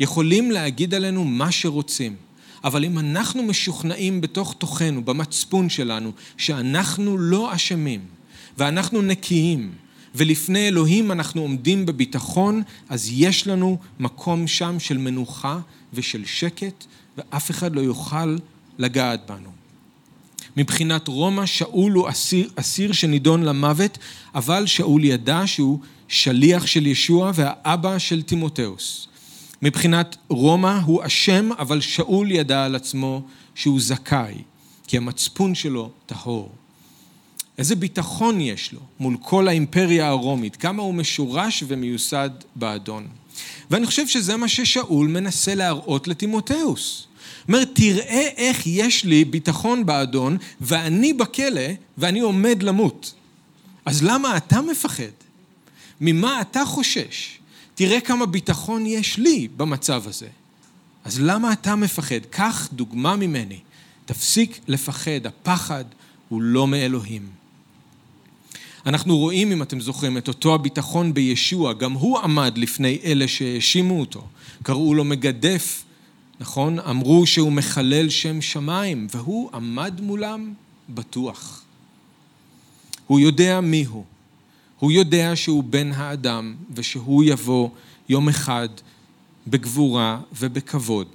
יכולים 0.00 0.50
להגיד 0.50 0.94
עלינו 0.94 1.24
מה 1.24 1.52
שרוצים, 1.52 2.16
אבל 2.64 2.84
אם 2.84 2.98
אנחנו 2.98 3.42
משוכנעים 3.42 4.20
בתוך 4.20 4.54
תוכנו, 4.58 5.04
במצפון 5.04 5.68
שלנו, 5.68 6.12
שאנחנו 6.36 7.18
לא 7.18 7.54
אשמים 7.54 8.00
ואנחנו 8.58 9.02
נקיים, 9.02 9.72
ולפני 10.14 10.68
אלוהים 10.68 11.12
אנחנו 11.12 11.42
עומדים 11.42 11.86
בביטחון, 11.86 12.62
אז 12.88 13.08
יש 13.12 13.46
לנו 13.46 13.78
מקום 14.00 14.46
שם 14.46 14.80
של 14.80 14.98
מנוחה 14.98 15.58
ושל 15.94 16.24
שקט, 16.24 16.84
ואף 17.18 17.50
אחד 17.50 17.74
לא 17.74 17.80
יוכל 17.80 18.36
לגעת 18.78 19.30
בנו. 19.30 19.50
מבחינת 20.56 21.08
רומא, 21.08 21.46
שאול 21.46 21.92
הוא 21.92 22.08
אסיר, 22.08 22.50
אסיר 22.56 22.92
שנידון 22.92 23.42
למוות, 23.42 23.98
אבל 24.34 24.66
שאול 24.66 25.04
ידע 25.04 25.42
שהוא 25.46 25.78
שליח 26.08 26.66
של 26.66 26.86
ישוע 26.86 27.30
והאבא 27.34 27.98
של 27.98 28.22
תימותאוס. 28.22 29.08
מבחינת 29.62 30.16
רומא 30.28 30.78
הוא 30.84 31.06
אשם, 31.06 31.50
אבל 31.58 31.80
שאול 31.80 32.30
ידע 32.30 32.64
על 32.64 32.74
עצמו 32.74 33.22
שהוא 33.54 33.80
זכאי, 33.80 34.34
כי 34.86 34.96
המצפון 34.96 35.54
שלו 35.54 35.90
טהור. 36.06 36.52
איזה 37.58 37.76
ביטחון 37.76 38.40
יש 38.40 38.72
לו 38.72 38.80
מול 39.00 39.16
כל 39.22 39.48
האימפריה 39.48 40.08
הרומית, 40.08 40.56
כמה 40.56 40.82
הוא 40.82 40.94
משורש 40.94 41.64
ומיוסד 41.66 42.30
באדון. 42.56 43.06
ואני 43.70 43.86
חושב 43.86 44.06
שזה 44.06 44.36
מה 44.36 44.48
ששאול 44.48 45.08
מנסה 45.08 45.54
להראות 45.54 46.08
לטימותאוס. 46.08 47.06
אומר, 47.48 47.64
תראה 47.64 48.28
איך 48.36 48.66
יש 48.66 49.04
לי 49.04 49.24
ביטחון 49.24 49.86
באדון 49.86 50.36
ואני 50.60 51.12
בכלא 51.12 51.68
ואני 51.98 52.20
עומד 52.20 52.62
למות. 52.62 53.14
אז 53.84 54.02
למה 54.02 54.36
אתה 54.36 54.60
מפחד? 54.60 55.14
ממה 56.00 56.40
אתה 56.40 56.64
חושש? 56.64 57.38
תראה 57.74 58.00
כמה 58.00 58.26
ביטחון 58.26 58.86
יש 58.86 59.18
לי 59.18 59.48
במצב 59.56 60.02
הזה. 60.06 60.28
אז 61.04 61.20
למה 61.20 61.52
אתה 61.52 61.76
מפחד? 61.76 62.20
קח 62.30 62.68
דוגמה 62.72 63.16
ממני. 63.16 63.58
תפסיק 64.06 64.60
לפחד, 64.68 65.26
הפחד 65.26 65.84
הוא 66.28 66.42
לא 66.42 66.66
מאלוהים. 66.66 67.43
אנחנו 68.86 69.18
רואים, 69.18 69.52
אם 69.52 69.62
אתם 69.62 69.80
זוכרים, 69.80 70.18
את 70.18 70.28
אותו 70.28 70.54
הביטחון 70.54 71.14
בישוע, 71.14 71.72
גם 71.72 71.92
הוא 71.92 72.18
עמד 72.18 72.58
לפני 72.58 72.98
אלה 73.04 73.28
שהאשימו 73.28 74.00
אותו. 74.00 74.26
קראו 74.62 74.94
לו 74.94 75.04
מגדף, 75.04 75.84
נכון? 76.40 76.78
אמרו 76.78 77.26
שהוא 77.26 77.52
מחלל 77.52 78.08
שם 78.08 78.42
שמיים, 78.42 79.06
והוא 79.10 79.50
עמד 79.54 80.00
מולם 80.00 80.52
בטוח. 80.88 81.62
הוא 83.06 83.20
יודע 83.20 83.60
מי 83.60 83.84
הוא. 83.84 84.04
הוא 84.78 84.92
יודע 84.92 85.36
שהוא 85.36 85.64
בן 85.64 85.92
האדם, 85.92 86.54
ושהוא 86.74 87.24
יבוא 87.24 87.68
יום 88.08 88.28
אחד 88.28 88.68
בגבורה 89.46 90.20
ובכבוד. 90.38 91.08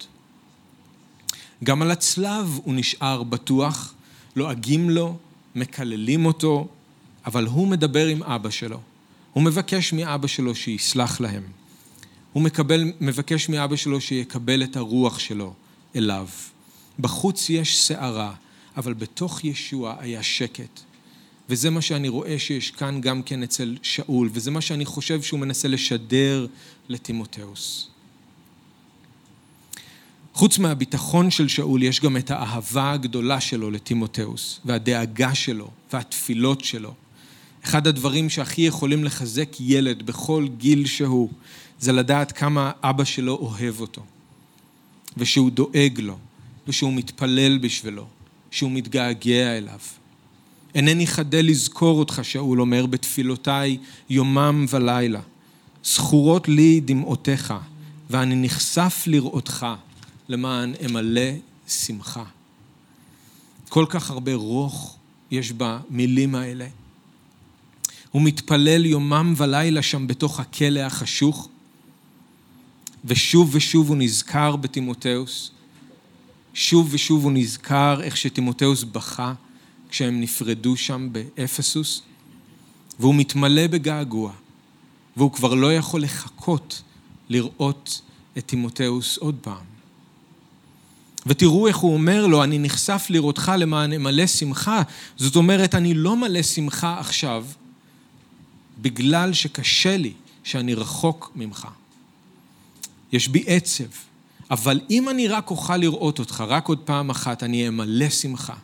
גם 1.63 1.81
על 1.81 1.91
הצלב 1.91 2.59
הוא 2.63 2.73
נשאר 2.73 3.23
בטוח, 3.23 3.93
לועגים 4.35 4.89
לו, 4.89 5.17
מקללים 5.55 6.25
אותו, 6.25 6.67
אבל 7.25 7.45
הוא 7.45 7.67
מדבר 7.67 8.05
עם 8.07 8.23
אבא 8.23 8.49
שלו. 8.49 8.79
הוא 9.33 9.43
מבקש 9.43 9.93
מאבא 9.93 10.27
שלו 10.27 10.55
שיסלח 10.55 11.21
להם. 11.21 11.43
הוא 12.33 12.43
מקבל, 12.43 12.91
מבקש 13.01 13.49
מאבא 13.49 13.75
שלו 13.75 14.01
שיקבל 14.01 14.63
את 14.63 14.75
הרוח 14.75 15.19
שלו 15.19 15.53
אליו. 15.95 16.27
בחוץ 16.99 17.49
יש 17.49 17.79
סערה, 17.79 18.33
אבל 18.77 18.93
בתוך 18.93 19.43
ישוע 19.43 19.95
היה 19.99 20.23
שקט. 20.23 20.79
וזה 21.49 21.69
מה 21.69 21.81
שאני 21.81 22.09
רואה 22.09 22.39
שיש 22.39 22.71
כאן 22.71 23.01
גם 23.01 23.23
כן 23.23 23.43
אצל 23.43 23.77
שאול, 23.81 24.29
וזה 24.33 24.51
מה 24.51 24.61
שאני 24.61 24.85
חושב 24.85 25.21
שהוא 25.21 25.39
מנסה 25.39 25.67
לשדר 25.67 26.47
לטימותאוס. 26.89 27.89
חוץ 30.33 30.57
מהביטחון 30.57 31.31
של 31.31 31.47
שאול, 31.47 31.83
יש 31.83 32.01
גם 32.01 32.17
את 32.17 32.31
האהבה 32.31 32.91
הגדולה 32.91 33.41
שלו 33.41 33.71
לטימותאוס, 33.71 34.59
והדאגה 34.65 35.35
שלו, 35.35 35.71
והתפילות 35.93 36.63
שלו. 36.63 36.93
אחד 37.63 37.87
הדברים 37.87 38.29
שהכי 38.29 38.61
יכולים 38.61 39.03
לחזק 39.03 39.49
ילד 39.59 40.05
בכל 40.05 40.47
גיל 40.57 40.85
שהוא, 40.85 41.29
זה 41.79 41.91
לדעת 41.91 42.31
כמה 42.31 42.71
אבא 42.83 43.03
שלו 43.03 43.35
אוהב 43.35 43.79
אותו, 43.79 44.01
ושהוא 45.17 45.51
דואג 45.51 45.99
לו, 45.99 46.17
ושהוא 46.67 46.93
מתפלל 46.93 47.57
בשבילו, 47.57 48.07
שהוא 48.51 48.71
מתגעגע 48.71 49.57
אליו. 49.57 49.79
אינני 50.75 51.07
חדל 51.07 51.45
לזכור 51.45 51.99
אותך, 51.99 52.19
שאול 52.23 52.61
אומר, 52.61 52.85
בתפילותיי 52.85 53.77
יומם 54.09 54.65
ולילה. 54.69 55.21
זכורות 55.83 56.47
לי 56.47 56.79
דמעותיך, 56.85 57.53
ואני 58.09 58.35
נחשף 58.35 59.03
לראותך, 59.07 59.65
למען 60.29 60.73
אמלא 60.85 61.31
שמחה. 61.67 62.23
כל 63.69 63.85
כך 63.89 64.11
הרבה 64.11 64.35
רוך 64.35 64.97
יש 65.31 65.53
במילים 65.57 66.35
האלה. 66.35 66.67
הוא 68.11 68.21
מתפלל 68.21 68.85
יומם 68.85 69.33
ולילה 69.37 69.81
שם 69.81 70.07
בתוך 70.07 70.39
הכלא 70.39 70.79
החשוך, 70.79 71.49
ושוב 73.05 73.55
ושוב 73.55 73.89
הוא 73.89 73.97
נזכר 73.97 74.55
בטימותאוס, 74.55 75.51
שוב 76.53 76.87
ושוב 76.91 77.23
הוא 77.23 77.31
נזכר 77.31 78.01
איך 78.03 78.17
שטימותאוס 78.17 78.83
בכה 78.83 79.33
כשהם 79.89 80.21
נפרדו 80.21 80.77
שם 80.77 81.09
באפסוס, 81.11 82.01
והוא 82.99 83.15
מתמלא 83.15 83.67
בגעגוע, 83.67 84.31
והוא 85.17 85.31
כבר 85.31 85.53
לא 85.53 85.73
יכול 85.73 86.01
לחכות 86.03 86.81
לראות 87.29 88.01
את 88.37 88.45
טימותאוס 88.45 89.17
עוד 89.17 89.35
פעם. 89.41 89.69
ותראו 91.25 91.67
איך 91.67 91.77
הוא 91.77 91.93
אומר 91.93 92.27
לו, 92.27 92.43
אני 92.43 92.59
נחשף 92.59 93.07
לראותך 93.09 93.51
למען 93.57 93.93
אמלא 93.93 94.27
שמחה. 94.27 94.81
זאת 95.17 95.35
אומרת, 95.35 95.75
אני 95.75 95.93
לא 95.93 96.15
מלא 96.15 96.43
שמחה 96.43 96.99
עכשיו, 96.99 97.45
בגלל 98.81 99.33
שקשה 99.33 99.97
לי, 99.97 100.13
שאני 100.43 100.73
רחוק 100.73 101.31
ממך. 101.35 101.67
יש 103.11 103.27
בי 103.27 103.43
עצב, 103.47 103.83
אבל 104.51 104.79
אם 104.89 105.09
אני 105.09 105.27
רק 105.27 105.51
אוכל 105.51 105.77
לראות 105.77 106.19
אותך, 106.19 106.43
רק 106.47 106.67
עוד 106.67 106.79
פעם 106.79 107.09
אחת, 107.09 107.43
אני 107.43 107.67
אמלא 107.67 108.09
שמחה. 108.09 108.55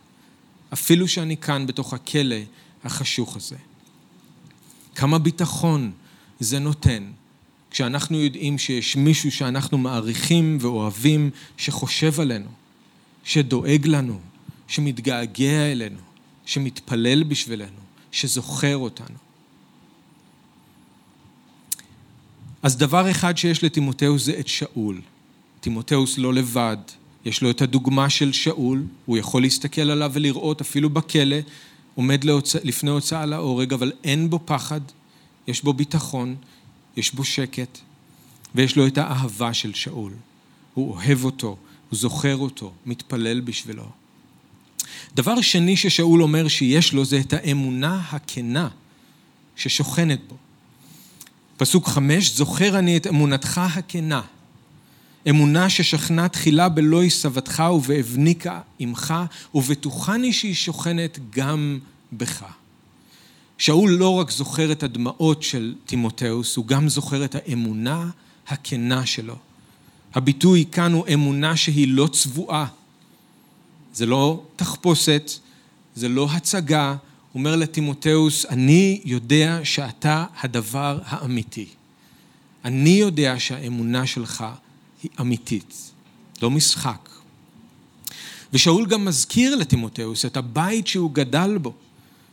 אפילו 0.72 1.08
שאני 1.08 1.36
כאן 1.36 1.66
בתוך 1.66 1.94
הכלא 1.94 2.36
החשוך 2.84 3.36
הזה. 3.36 3.56
כמה 4.94 5.18
ביטחון 5.18 5.92
זה 6.40 6.58
נותן 6.58 7.10
כשאנחנו 7.70 8.20
יודעים 8.20 8.58
שיש 8.58 8.96
מישהו 8.96 9.32
שאנחנו 9.32 9.78
מעריכים 9.78 10.58
ואוהבים, 10.60 11.30
שחושב 11.56 12.20
עלינו, 12.20 12.48
שדואג 13.24 13.86
לנו, 13.86 14.20
שמתגעגע 14.68 15.72
אלינו, 15.72 15.98
שמתפלל 16.46 17.22
בשבילנו, 17.22 17.80
שזוכר 18.12 18.76
אותנו. 18.76 19.25
אז 22.62 22.76
דבר 22.76 23.10
אחד 23.10 23.36
שיש 23.36 23.64
לטימותאוס 23.64 24.24
זה 24.24 24.38
את 24.40 24.48
שאול. 24.48 25.00
טימותאוס 25.60 26.18
לא 26.18 26.34
לבד, 26.34 26.76
יש 27.24 27.42
לו 27.42 27.50
את 27.50 27.62
הדוגמה 27.62 28.10
של 28.10 28.32
שאול, 28.32 28.82
הוא 29.06 29.18
יכול 29.18 29.42
להסתכל 29.42 29.90
עליו 29.90 30.10
ולראות 30.14 30.60
אפילו 30.60 30.90
בכלא, 30.90 31.36
עומד 31.94 32.24
להוצא, 32.24 32.58
לפני 32.62 32.90
הוצאה 32.90 33.26
להורג, 33.26 33.72
אבל 33.72 33.92
אין 34.04 34.30
בו 34.30 34.40
פחד, 34.44 34.80
יש 35.46 35.62
בו 35.62 35.72
ביטחון, 35.72 36.36
יש 36.96 37.14
בו 37.14 37.24
שקט, 37.24 37.78
ויש 38.54 38.76
לו 38.76 38.86
את 38.86 38.98
האהבה 38.98 39.54
של 39.54 39.74
שאול. 39.74 40.12
הוא 40.74 40.94
אוהב 40.94 41.24
אותו, 41.24 41.56
הוא 41.90 41.98
זוכר 41.98 42.36
אותו, 42.36 42.72
מתפלל 42.86 43.40
בשבילו. 43.40 43.88
דבר 45.14 45.40
שני 45.40 45.76
ששאול 45.76 46.22
אומר 46.22 46.48
שיש 46.48 46.92
לו 46.92 47.04
זה 47.04 47.20
את 47.20 47.32
האמונה 47.32 48.02
הכנה 48.10 48.68
ששוכנת 49.56 50.20
בו. 50.28 50.36
פסוק 51.56 51.88
חמש, 51.88 52.30
זוכר 52.36 52.78
אני 52.78 52.96
את 52.96 53.06
אמונתך 53.06 53.58
הכנה. 53.58 54.20
אמונה 55.28 55.70
ששכנה 55.70 56.28
תחילה 56.28 56.68
בלא 56.68 57.08
סבתך 57.08 57.62
ובאבניקה 57.74 58.60
עמך, 58.78 59.14
ובטוחני 59.54 60.32
שהיא 60.32 60.54
שוכנת 60.54 61.18
גם 61.30 61.78
בך. 62.12 62.44
שאול 63.58 63.90
לא 63.90 64.14
רק 64.14 64.30
זוכר 64.30 64.72
את 64.72 64.82
הדמעות 64.82 65.42
של 65.42 65.74
תימותאוס, 65.86 66.56
הוא 66.56 66.66
גם 66.66 66.88
זוכר 66.88 67.24
את 67.24 67.34
האמונה 67.34 68.10
הכנה 68.48 69.06
שלו. 69.06 69.36
הביטוי 70.14 70.64
כאן 70.72 70.92
הוא 70.92 71.04
אמונה 71.14 71.56
שהיא 71.56 71.88
לא 71.88 72.08
צבועה. 72.12 72.66
זה 73.94 74.06
לא 74.06 74.42
תחפושת, 74.56 75.30
זה 75.94 76.08
לא 76.08 76.28
הצגה. 76.30 76.96
אומר 77.36 77.56
לתימותאוס, 77.56 78.46
אני 78.46 79.00
יודע 79.04 79.60
שאתה 79.64 80.24
הדבר 80.40 80.98
האמיתי. 81.04 81.66
אני 82.64 82.90
יודע 82.90 83.34
שהאמונה 83.38 84.06
שלך 84.06 84.44
היא 85.02 85.10
אמיתית, 85.20 85.90
לא 86.42 86.50
משחק. 86.50 87.08
ושאול 88.52 88.86
גם 88.86 89.04
מזכיר 89.04 89.56
לתימותאוס 89.56 90.24
את 90.24 90.36
הבית 90.36 90.86
שהוא 90.86 91.10
גדל 91.12 91.58
בו. 91.58 91.72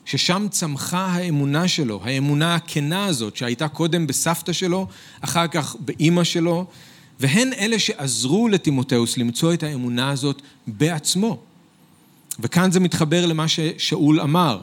ששם 0.06 0.48
צמחה 0.52 1.06
האמונה 1.06 1.68
שלו, 1.68 2.02
האמונה 2.04 2.56
הכנה 2.56 3.06
הזאת 3.06 3.36
שהייתה 3.36 3.68
קודם 3.68 4.08
בסבתא 4.08 4.54
שלו, 4.54 4.88
אחר 5.22 5.48
כך 5.48 5.76
באימא 5.80 6.24
שלו, 6.24 6.66
והן 7.20 7.54
אלה 7.54 7.80
שעזרו 7.80 8.48
לטימותאוס 8.48 9.18
למצוא 9.18 9.54
את 9.54 9.64
האמונה 9.64 10.10
הזאת 10.10 10.42
בעצמו. 10.68 11.40
וכאן 12.40 12.72
זה 12.72 12.80
מתחבר 12.80 13.26
למה 13.26 13.48
ששאול 13.48 14.22
אמר, 14.22 14.60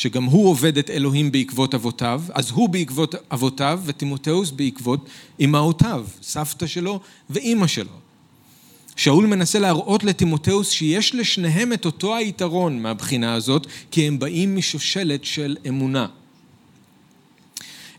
שגם 0.00 0.24
הוא 0.24 0.48
עובד 0.48 0.78
את 0.78 0.90
אלוהים 0.90 1.32
בעקבות 1.32 1.74
אבותיו, 1.74 2.22
אז 2.34 2.50
הוא 2.50 2.68
בעקבות 2.68 3.14
אבותיו 3.32 3.80
וטימותאוס 3.84 4.50
בעקבות 4.50 5.08
אמהותיו, 5.40 6.06
סבתא 6.22 6.66
שלו 6.66 7.00
ואימא 7.30 7.66
שלו. 7.66 7.92
שאול 8.96 9.26
מנסה 9.26 9.58
להראות 9.58 10.04
לטימותאוס 10.04 10.70
שיש 10.70 11.14
לשניהם 11.14 11.72
את 11.72 11.86
אותו 11.86 12.16
היתרון 12.16 12.82
מהבחינה 12.82 13.34
הזאת, 13.34 13.66
כי 13.90 14.06
הם 14.06 14.18
באים 14.18 14.56
משושלת 14.56 15.24
של 15.24 15.56
אמונה. 15.68 16.06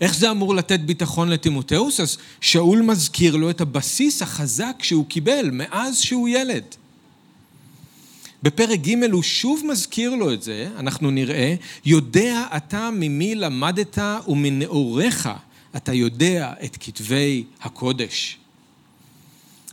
איך 0.02 0.16
זה 0.16 0.32
אמור 0.32 0.56
לתת 0.56 0.80
ביטחון 0.80 1.30
לטימותאוס? 1.30 2.00
אז 2.00 2.18
שאול 2.42 2.82
מזכיר 2.82 3.36
לו 3.36 3.50
את 3.50 3.62
הבסיס 3.62 4.22
החזק 4.22 4.76
שהוא 4.82 5.06
קיבל 5.06 5.50
מאז 5.52 6.00
שהוא 6.00 6.30
ילד. 6.30 6.64
בפרק 8.44 8.80
ג' 8.80 9.04
הוא 9.12 9.24
שוב 9.24 9.62
מזכיר 9.72 10.16
לו 10.16 10.34
את 10.34 10.44
זה, 10.44 10.70
אנחנו 10.78 11.12
נראה, 11.12 11.56
יודע 11.86 12.48
אתה 12.58 12.90
ממי 12.94 13.36
למדת 13.36 13.98
ומנעוריך 14.28 15.30
אתה 15.76 15.94
יודע 15.94 16.54
את 16.66 16.78
כתבי 16.80 17.44
הקודש. 17.62 18.38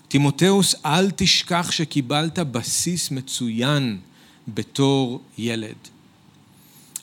תימותאוס, 0.08 0.74
אל 0.86 1.10
תשכח 1.10 1.70
שקיבלת 1.70 2.38
בסיס 2.38 3.10
מצוין 3.10 3.98
בתור 4.48 5.22
ילד. 5.38 5.76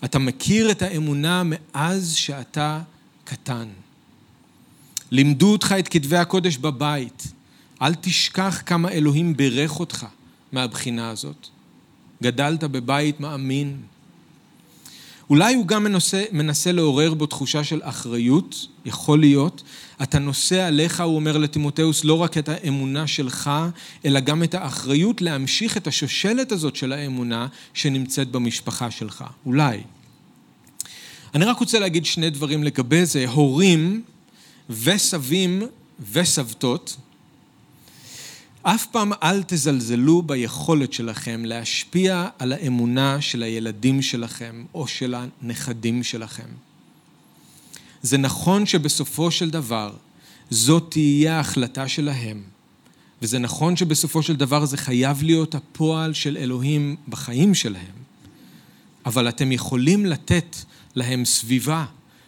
אתה 0.06 0.20
מכיר 0.20 0.72
את 0.72 0.82
האמונה 0.82 1.44
מאז 1.46 2.16
שאתה 2.16 2.82
קטן. 3.24 3.68
לימדו 5.12 5.52
אותך 5.52 5.76
את 5.80 5.88
כתבי 5.88 6.18
הקודש 6.18 6.58
בבית. 6.58 7.28
אל 7.82 7.96
תשכח 7.96 8.62
כמה 8.66 8.92
אלוהים 8.92 9.38
בירך 9.38 9.80
אותך 9.80 10.06
מהבחינה 10.52 11.10
הזאת. 11.10 11.48
גדלת 12.24 12.64
בבית 12.64 13.20
מאמין. 13.20 13.78
אולי 15.30 15.56
הוא 15.56 15.68
גם 15.68 15.84
מנסה, 15.84 16.24
מנסה 16.32 16.72
לעורר 16.72 17.14
בו 17.14 17.26
תחושה 17.26 17.64
של 17.64 17.80
אחריות, 17.84 18.68
יכול 18.86 19.20
להיות. 19.20 19.64
אתה 20.04 20.20
נושא 20.20 20.64
עליך, 20.64 21.02
הוא 21.02 21.16
אומר 21.16 21.38
לטימותאוס, 21.38 22.04
לא 22.04 22.14
רק 22.14 22.38
את 22.38 22.50
האמונה 22.50 23.08
שלך, 23.08 23.52
אלא 24.06 24.20
גם 24.20 24.44
את 24.44 24.54
האחריות 24.54 25.22
להמשיך 25.22 25.78
את 25.78 25.88
השושלת 25.88 26.52
הזאת 26.52 26.76
של 26.76 26.94
האמונה 26.94 27.48
שנמצאת 27.74 28.32
במשפחה 28.32 28.92
שלך. 28.92 29.24
אולי. 29.46 29.82
אני 31.34 31.46
רק 31.46 31.60
רוצה 31.60 31.80
להגיד 31.80 32.06
שני 32.06 32.30
דברים 32.30 32.64
לגבי 32.64 33.06
זה. 33.06 33.26
הורים 33.28 34.04
וסבים 34.70 35.62
וסבתות, 36.12 36.98
אף 38.68 38.86
פעם 38.86 39.12
אל 39.24 39.44
תזלזלו 39.48 40.22
ביכולת 40.22 40.94
שלכם 40.94 41.46
להשפיע 41.46 42.28
על 42.40 42.54
האמונה 42.54 43.22
של 43.22 43.44
הילדים 43.44 44.02
שלכם 44.02 44.66
או 44.74 44.88
של 44.88 45.16
הנכדים 45.16 46.04
שלכם. 46.04 46.48
זה 48.02 48.18
נכון 48.18 48.66
שבסופו 48.66 49.32
של 49.32 49.50
דבר 49.50 49.94
זאת 50.50 50.88
תהיה 50.90 51.38
ההחלטה 51.38 51.88
שלהם, 51.88 52.44
וזה 53.22 53.40
נכון 53.40 53.76
שבסופו 53.76 54.24
של 54.24 54.36
דבר 54.36 54.66
זה 54.66 54.78
חייב 54.78 55.24
להיות 55.24 55.56
הפועל 55.56 56.14
של 56.14 56.38
אלוהים 56.38 56.96
בחיים 57.10 57.54
שלהם, 57.54 57.96
אבל 59.06 59.30
אתם 59.30 59.52
יכולים 59.52 60.06
לתת 60.06 60.56
להם 60.96 61.26
סביבה 61.26 61.86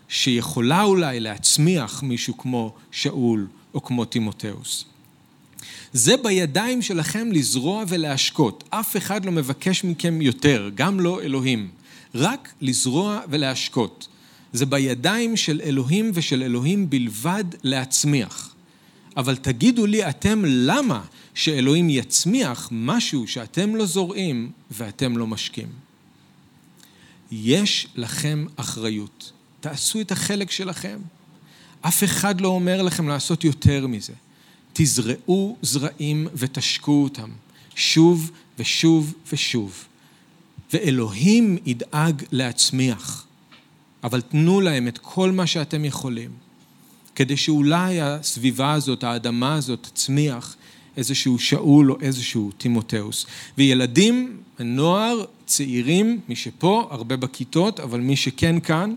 שיכולה 0.10 0.84
אולי 0.84 1.19
להצמיח 1.19 2.04
מישהו 2.04 2.38
כמו 2.38 2.73
שאול 2.91 3.47
או 3.73 3.84
כמו 3.84 4.06
תימותאוס. 4.06 4.86
זה 5.93 6.17
בידיים 6.17 6.82
שלכם 6.82 7.32
לזרוע 7.32 7.84
ולהשקות. 7.88 8.63
אף 8.70 8.98
אחד 8.98 9.26
לא 9.26 9.32
מבקש 9.32 9.84
מכם 9.84 10.22
יותר, 10.22 10.70
גם 10.76 11.00
לא 11.00 11.22
אלוהים. 11.22 11.70
רק 12.15 12.54
לזרוע 12.62 13.22
ולהשקות. 13.30 14.08
זה 14.54 14.65
בידיים 14.65 15.38
של 15.38 15.62
אלוהים 15.63 16.12
ושל 16.13 16.43
אלוהים 16.43 16.89
בלבד 16.89 17.43
להצמיח. 17.63 18.54
אבל 19.17 19.36
תגידו 19.36 19.86
לי 19.86 20.10
אתם 20.10 20.43
למה 20.46 21.02
שאלוהים 21.34 21.89
יצמיח 21.89 22.70
משהו 22.72 23.28
שאתם 23.28 23.76
לא 23.76 23.86
זורעים 23.86 24.52
ואתם 24.72 25.17
לא 25.17 25.28
משקים. 25.28 25.67
יש 27.32 27.88
לכם 27.96 28.46
אחריות. 28.56 29.32
תעשו 29.60 30.02
את 30.02 30.12
החלק 30.12 30.52
שלכם. 30.52 31.00
אף 31.82 32.04
אחד 32.04 32.41
לא 32.41 32.48
אומר 32.48 32.82
לכם 32.82 33.08
לעשות 33.08 33.43
יותר 33.43 33.88
מזה. 33.88 34.13
תזרעו 34.80 35.58
זרעים 35.62 36.28
ותשקו 36.34 37.04
אותם, 37.04 37.30
שוב 37.76 38.32
ושוב 38.60 39.13
ושוב. 39.32 39.86
ואלוהים 40.74 41.58
ידאג 41.66 42.24
להצמיח, 42.32 43.26
אבל 44.04 44.22
תנו 44.22 44.62
להם 44.62 44.88
את 44.88 44.98
כל 44.98 45.32
מה 45.32 45.48
שאתם 45.48 45.86
יכולים, 45.86 46.32
כדי 47.16 47.38
שאולי 47.38 48.02
הסביבה 48.02 48.74
הזאת, 48.74 49.04
האדמה 49.04 49.56
הזאת, 49.56 49.88
תצמיח 49.94 50.56
איזשהו 50.98 51.40
שאול 51.40 51.92
או 51.92 51.98
איזשהו 52.02 52.52
תימותאוס. 52.58 53.26
וילדים, 53.58 54.38
נוער, 54.60 55.26
צעירים, 55.46 56.20
מי 56.30 56.36
שפה, 56.36 56.88
הרבה 56.92 57.18
בכיתות, 57.18 57.80
אבל 57.80 58.00
מי 58.00 58.16
שכן 58.16 58.60
כאן, 58.60 58.96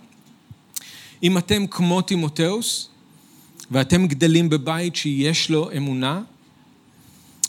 אם 1.23 1.38
אתם 1.38 1.66
כמו 1.66 2.03
תימותאוס, 2.03 2.88
ואתם 3.70 4.06
גדלים 4.06 4.48
בבית 4.48 4.96
שיש 4.96 5.50
לו 5.50 5.70
אמונה, 5.76 6.20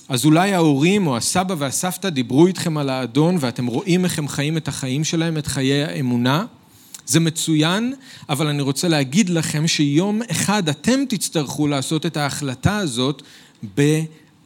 אז 0.09 0.25
אולי 0.25 0.53
ההורים 0.53 1.07
או 1.07 1.17
הסבא 1.17 1.55
והסבתא 1.57 2.09
דיברו 2.09 2.47
איתכם 2.47 2.77
על 2.77 2.89
האדון 2.89 3.37
ואתם 3.39 3.65
רואים 3.67 4.05
איך 4.05 4.19
הם 4.19 4.27
חיים 4.27 4.57
את 4.57 4.67
החיים 4.67 5.03
שלהם, 5.03 5.37
את 5.37 5.47
חיי 5.47 5.83
האמונה, 5.83 6.45
זה 7.05 7.19
מצוין, 7.19 7.93
אבל 8.29 8.47
אני 8.47 8.61
רוצה 8.61 8.87
להגיד 8.87 9.29
לכם 9.29 9.67
שיום 9.67 10.21
אחד 10.31 10.69
אתם 10.69 10.99
תצטרכו 11.09 11.67
לעשות 11.67 12.05
את 12.05 12.17
ההחלטה 12.17 12.77
הזאת 12.77 13.21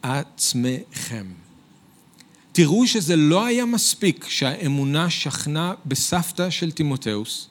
בעצמכם. 0.04 1.26
תראו 2.52 2.86
שזה 2.86 3.16
לא 3.16 3.46
היה 3.46 3.64
מספיק 3.64 4.26
שהאמונה 4.28 5.10
שכנה 5.10 5.74
בסבתא 5.86 6.50
של 6.50 6.70
תימותאוס, 6.70 7.48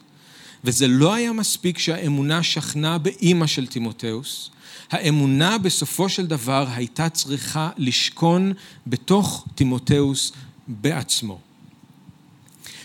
וזה 0.65 0.87
לא 0.87 1.13
היה 1.13 1.33
מספיק 1.33 1.77
שהאמונה 1.77 2.43
שכנה 2.43 2.97
באימא 2.97 3.47
של 3.47 3.67
תימותאוס. 3.67 4.49
האמונה 4.91 5.57
בסופו 5.57 6.09
של 6.09 6.27
דבר 6.27 6.67
הייתה 6.75 7.09
צריכה 7.09 7.69
לשכון 7.77 8.53
בתוך 8.87 9.47
תימותאוס 9.55 10.31
בעצמו. 10.67 11.39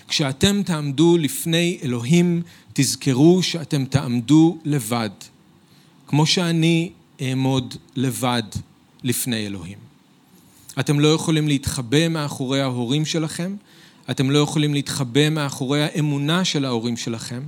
כשאתם 0.09 0.63
תעמדו 0.63 1.17
לפני 1.19 1.79
אלוהים, 1.83 2.43
תזכרו 2.73 3.43
שאתם 3.43 3.85
תעמדו 3.85 4.59
לבד, 4.65 5.11
כמו 6.07 6.27
שאני 6.27 6.91
אעמוד 7.21 7.75
לבד 7.97 8.43
לפני 9.03 9.47
אלוהים. 9.47 9.79
אתם 10.81 11.01
לא 11.01 11.09
יכולים 11.09 11.49
להתחבא 11.49 12.09
מאחורי 12.09 12.61
ההורים 12.61 13.07
שלכם, 13.07 13.57
אתם 14.11 14.31
לא 14.31 14.39
יכולים 14.39 14.75
להתחבא 14.75 15.29
מאחורי 15.31 15.83
האמונה 15.83 16.45
של 16.45 16.65
ההורים 16.65 16.97
שלכם. 16.97 17.43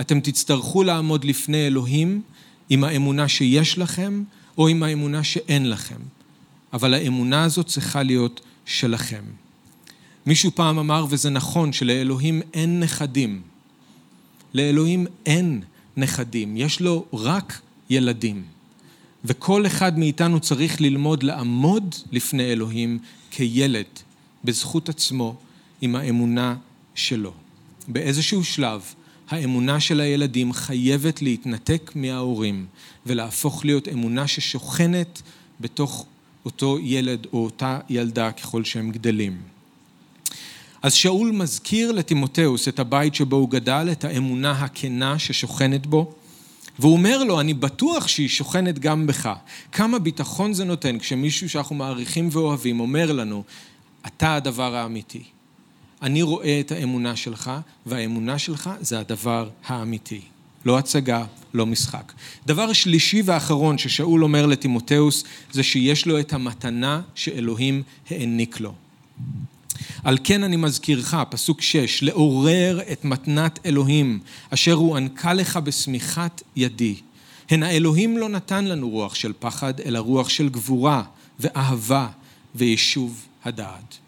אתם 0.00 0.20
תצטרכו 0.20 0.82
לעמוד 0.82 1.24
לפני 1.24 1.66
אלוהים 1.66 2.22
עם 2.70 2.84
האמונה 2.84 3.28
שיש 3.28 3.78
לכם 3.78 4.22
או 4.58 4.68
עם 4.68 4.82
האמונה 4.82 5.24
שאין 5.24 5.70
לכם. 5.70 6.00
אבל 6.72 6.94
האמונה 6.94 7.44
הזאת 7.44 7.66
צריכה 7.66 8.02
להיות 8.02 8.40
שלכם. 8.64 9.22
מישהו 10.26 10.50
פעם 10.54 10.78
אמר, 10.78 11.06
וזה 11.10 11.30
נכון, 11.30 11.72
שלאלוהים 11.72 12.42
אין 12.54 12.80
נכדים. 12.80 13.42
לאלוהים 14.54 15.06
אין 15.26 15.62
נכדים, 15.96 16.56
יש 16.56 16.80
לו 16.80 17.04
רק 17.12 17.60
ילדים. 17.90 18.42
וכל 19.24 19.66
אחד 19.66 19.98
מאיתנו 19.98 20.40
צריך 20.40 20.80
ללמוד 20.80 21.22
לעמוד 21.22 21.94
לפני 22.12 22.42
אלוהים 22.42 22.98
כילד, 23.30 23.86
בזכות 24.44 24.88
עצמו, 24.88 25.36
עם 25.80 25.96
האמונה 25.96 26.56
שלו. 26.94 27.32
באיזשהו 27.88 28.44
שלב, 28.44 28.82
האמונה 29.28 29.80
של 29.80 30.00
הילדים 30.00 30.52
חייבת 30.52 31.22
להתנתק 31.22 31.92
מההורים 31.94 32.66
ולהפוך 33.06 33.64
להיות 33.64 33.88
אמונה 33.88 34.26
ששוכנת 34.26 35.22
בתוך 35.60 36.06
אותו 36.44 36.78
ילד 36.82 37.26
או 37.32 37.44
אותה 37.44 37.78
ילדה 37.88 38.32
ככל 38.32 38.64
שהם 38.64 38.90
גדלים. 38.90 39.36
אז 40.82 40.94
שאול 40.94 41.30
מזכיר 41.32 41.92
לטימותאוס 41.92 42.68
את 42.68 42.78
הבית 42.78 43.14
שבו 43.14 43.36
הוא 43.36 43.50
גדל, 43.50 43.88
את 43.92 44.04
האמונה 44.04 44.50
הכנה 44.50 45.18
ששוכנת 45.18 45.86
בו, 45.86 46.12
והוא 46.78 46.92
אומר 46.92 47.24
לו, 47.24 47.40
אני 47.40 47.54
בטוח 47.54 48.08
שהיא 48.08 48.28
שוכנת 48.28 48.78
גם 48.78 49.06
בך. 49.06 49.32
כמה 49.72 49.98
ביטחון 49.98 50.52
זה 50.52 50.64
נותן 50.64 50.98
כשמישהו 50.98 51.48
שאנחנו 51.48 51.76
מעריכים 51.76 52.28
ואוהבים 52.32 52.80
אומר 52.80 53.12
לנו, 53.12 53.42
אתה 54.06 54.34
הדבר 54.34 54.74
האמיתי. 54.74 55.22
אני 56.02 56.22
רואה 56.22 56.60
את 56.60 56.72
האמונה 56.72 57.16
שלך, 57.16 57.50
והאמונה 57.86 58.38
שלך 58.38 58.70
זה 58.80 58.98
הדבר 58.98 59.48
האמיתי. 59.66 60.20
לא 60.64 60.78
הצגה, 60.78 61.24
לא 61.54 61.66
משחק. 61.66 62.12
דבר 62.46 62.72
שלישי 62.72 63.22
ואחרון 63.24 63.78
ששאול 63.78 64.24
אומר 64.24 64.46
לטימותאוס, 64.46 65.24
זה 65.52 65.62
שיש 65.62 66.06
לו 66.06 66.20
את 66.20 66.32
המתנה 66.32 67.00
שאלוהים 67.14 67.82
העניק 68.10 68.60
לו. 68.60 68.74
על 70.04 70.18
כן 70.24 70.42
אני 70.42 70.56
מזכירך, 70.56 71.14
פסוק 71.30 71.62
שש, 71.62 72.02
לעורר 72.02 72.80
את 72.92 73.04
מתנת 73.04 73.58
אלוהים, 73.66 74.18
אשר 74.50 74.72
הוא 74.72 74.96
ענקה 74.96 75.34
לך 75.34 75.56
בשמיכת 75.56 76.42
ידי. 76.56 76.94
הן 77.50 77.62
האלוהים 77.62 78.18
לא 78.18 78.28
נתן 78.28 78.64
לנו 78.64 78.90
רוח 78.90 79.14
של 79.14 79.32
פחד, 79.38 79.80
אלא 79.80 79.98
רוח 79.98 80.28
של 80.28 80.48
גבורה 80.48 81.02
ואהבה 81.40 82.08
ויישוב 82.54 83.26
הדעת. 83.44 83.98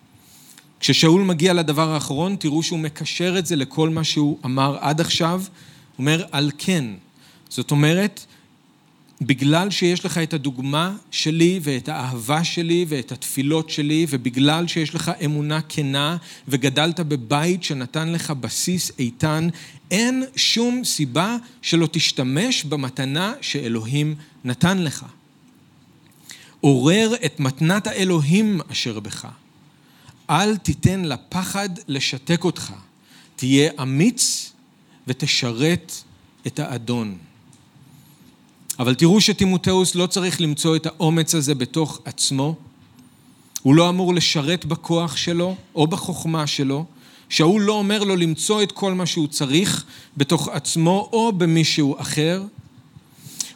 כששאול 0.80 1.22
מגיע 1.22 1.52
לדבר 1.52 1.90
האחרון, 1.90 2.36
תראו 2.36 2.62
שהוא 2.62 2.78
מקשר 2.78 3.38
את 3.38 3.46
זה 3.46 3.56
לכל 3.56 3.88
מה 3.88 4.04
שהוא 4.04 4.38
אמר 4.44 4.76
עד 4.80 5.00
עכשיו. 5.00 5.40
הוא 5.40 5.48
אומר, 5.98 6.24
על 6.32 6.50
כן. 6.58 6.84
זאת 7.48 7.70
אומרת, 7.70 8.26
בגלל 9.20 9.70
שיש 9.70 10.04
לך 10.04 10.18
את 10.18 10.34
הדוגמה 10.34 10.96
שלי 11.10 11.60
ואת 11.62 11.88
האהבה 11.88 12.44
שלי 12.44 12.86
ואת 12.88 13.12
התפילות 13.12 13.70
שלי, 13.70 14.06
ובגלל 14.10 14.66
שיש 14.66 14.94
לך 14.94 15.10
אמונה 15.24 15.60
כנה 15.68 16.16
וגדלת 16.48 17.00
בבית 17.00 17.64
שנתן 17.64 18.12
לך 18.12 18.30
בסיס 18.30 18.92
איתן, 18.98 19.48
אין 19.90 20.24
שום 20.36 20.84
סיבה 20.84 21.36
שלא 21.62 21.88
תשתמש 21.92 22.64
במתנה 22.64 23.32
שאלוהים 23.40 24.14
נתן 24.44 24.78
לך. 24.78 25.04
עורר 26.60 27.14
את 27.24 27.40
מתנת 27.40 27.86
האלוהים 27.86 28.60
אשר 28.72 29.00
בך. 29.00 29.28
אל 30.30 30.56
תיתן 30.56 31.04
לפחד 31.04 31.68
לשתק 31.88 32.44
אותך. 32.44 32.72
תהיה 33.36 33.70
אמיץ 33.82 34.52
ותשרת 35.06 35.92
את 36.46 36.58
האדון. 36.58 37.18
אבל 38.78 38.94
תראו 38.94 39.20
שטימותאוס 39.20 39.94
לא 39.94 40.06
צריך 40.06 40.40
למצוא 40.40 40.76
את 40.76 40.86
האומץ 40.86 41.34
הזה 41.34 41.54
בתוך 41.54 42.00
עצמו. 42.04 42.54
הוא 43.62 43.74
לא 43.74 43.88
אמור 43.88 44.14
לשרת 44.14 44.64
בכוח 44.64 45.16
שלו 45.16 45.56
או 45.74 45.86
בחוכמה 45.86 46.46
שלו. 46.46 46.84
שאול 47.28 47.62
לא 47.62 47.72
אומר 47.72 48.04
לו 48.04 48.16
למצוא 48.16 48.62
את 48.62 48.72
כל 48.72 48.94
מה 48.94 49.06
שהוא 49.06 49.28
צריך 49.28 49.84
בתוך 50.16 50.48
עצמו 50.48 51.08
או 51.12 51.32
במישהו 51.32 52.00
אחר. 52.00 52.42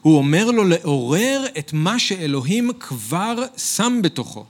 הוא 0.03 0.19
אומר 0.19 0.51
לו 0.51 0.65
לעורר 0.65 1.45
את 1.59 1.73
מה 1.73 1.99
שאלוהים 1.99 2.71
כבר 2.81 3.35
שם 3.57 4.01
בתוכו. 4.03 4.45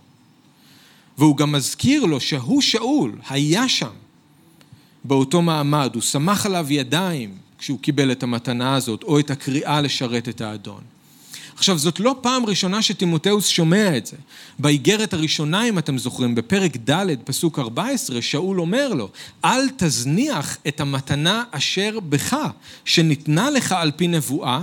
והוא 1.18 1.36
גם 1.36 1.52
מזכיר 1.52 2.04
לו 2.04 2.20
שהוא 2.20 2.60
שאול, 2.60 3.12
היה 3.28 3.68
שם 3.68 3.90
באותו 5.04 5.42
מעמד, 5.42 5.90
הוא 5.94 6.02
סמך 6.02 6.46
עליו 6.46 6.66
ידיים 6.70 7.34
כשהוא 7.58 7.78
קיבל 7.78 8.12
את 8.12 8.22
המתנה 8.22 8.74
הזאת, 8.74 9.02
או 9.02 9.18
את 9.18 9.30
הקריאה 9.30 9.80
לשרת 9.80 10.28
את 10.28 10.40
האדון. 10.40 10.80
עכשיו, 11.54 11.78
זאת 11.78 12.00
לא 12.00 12.16
פעם 12.20 12.46
ראשונה 12.46 12.82
שטימותאוס 12.82 13.46
שומע 13.46 13.96
את 13.96 14.06
זה. 14.06 14.16
באיגרת 14.58 15.14
הראשונה, 15.14 15.68
אם 15.68 15.78
אתם 15.78 15.98
זוכרים, 15.98 16.34
בפרק 16.34 16.76
ד', 16.90 17.06
פסוק 17.24 17.58
14, 17.58 18.22
שאול 18.22 18.60
אומר 18.60 18.88
לו, 18.88 19.08
אל 19.44 19.68
תזניח 19.76 20.58
את 20.68 20.80
המתנה 20.80 21.44
אשר 21.50 21.98
בך, 22.08 22.36
שניתנה 22.84 23.50
לך 23.50 23.72
על 23.72 23.90
פי 23.96 24.08
נבואה, 24.08 24.62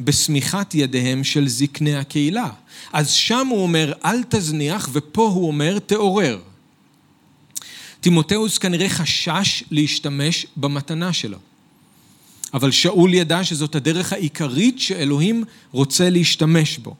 בשמיכת 0.00 0.74
ידיהם 0.74 1.24
של 1.24 1.48
זקני 1.48 1.96
הקהילה. 1.96 2.48
אז 2.92 3.10
שם 3.10 3.46
הוא 3.50 3.62
אומר, 3.62 3.92
אל 4.04 4.22
תזניח, 4.28 4.88
ופה 4.92 5.28
הוא 5.28 5.46
אומר, 5.46 5.78
תעורר. 5.78 6.38
תימותאוס 8.00 8.58
כנראה 8.58 8.88
חשש 8.88 9.64
להשתמש 9.70 10.46
במתנה 10.56 11.12
שלו. 11.12 11.38
אבל 12.54 12.70
שאול 12.70 13.14
ידע 13.14 13.44
שזאת 13.44 13.74
הדרך 13.74 14.12
העיקרית 14.12 14.80
שאלוהים 14.80 15.44
רוצה 15.72 16.10
להשתמש 16.10 16.78
בו. 16.78 16.94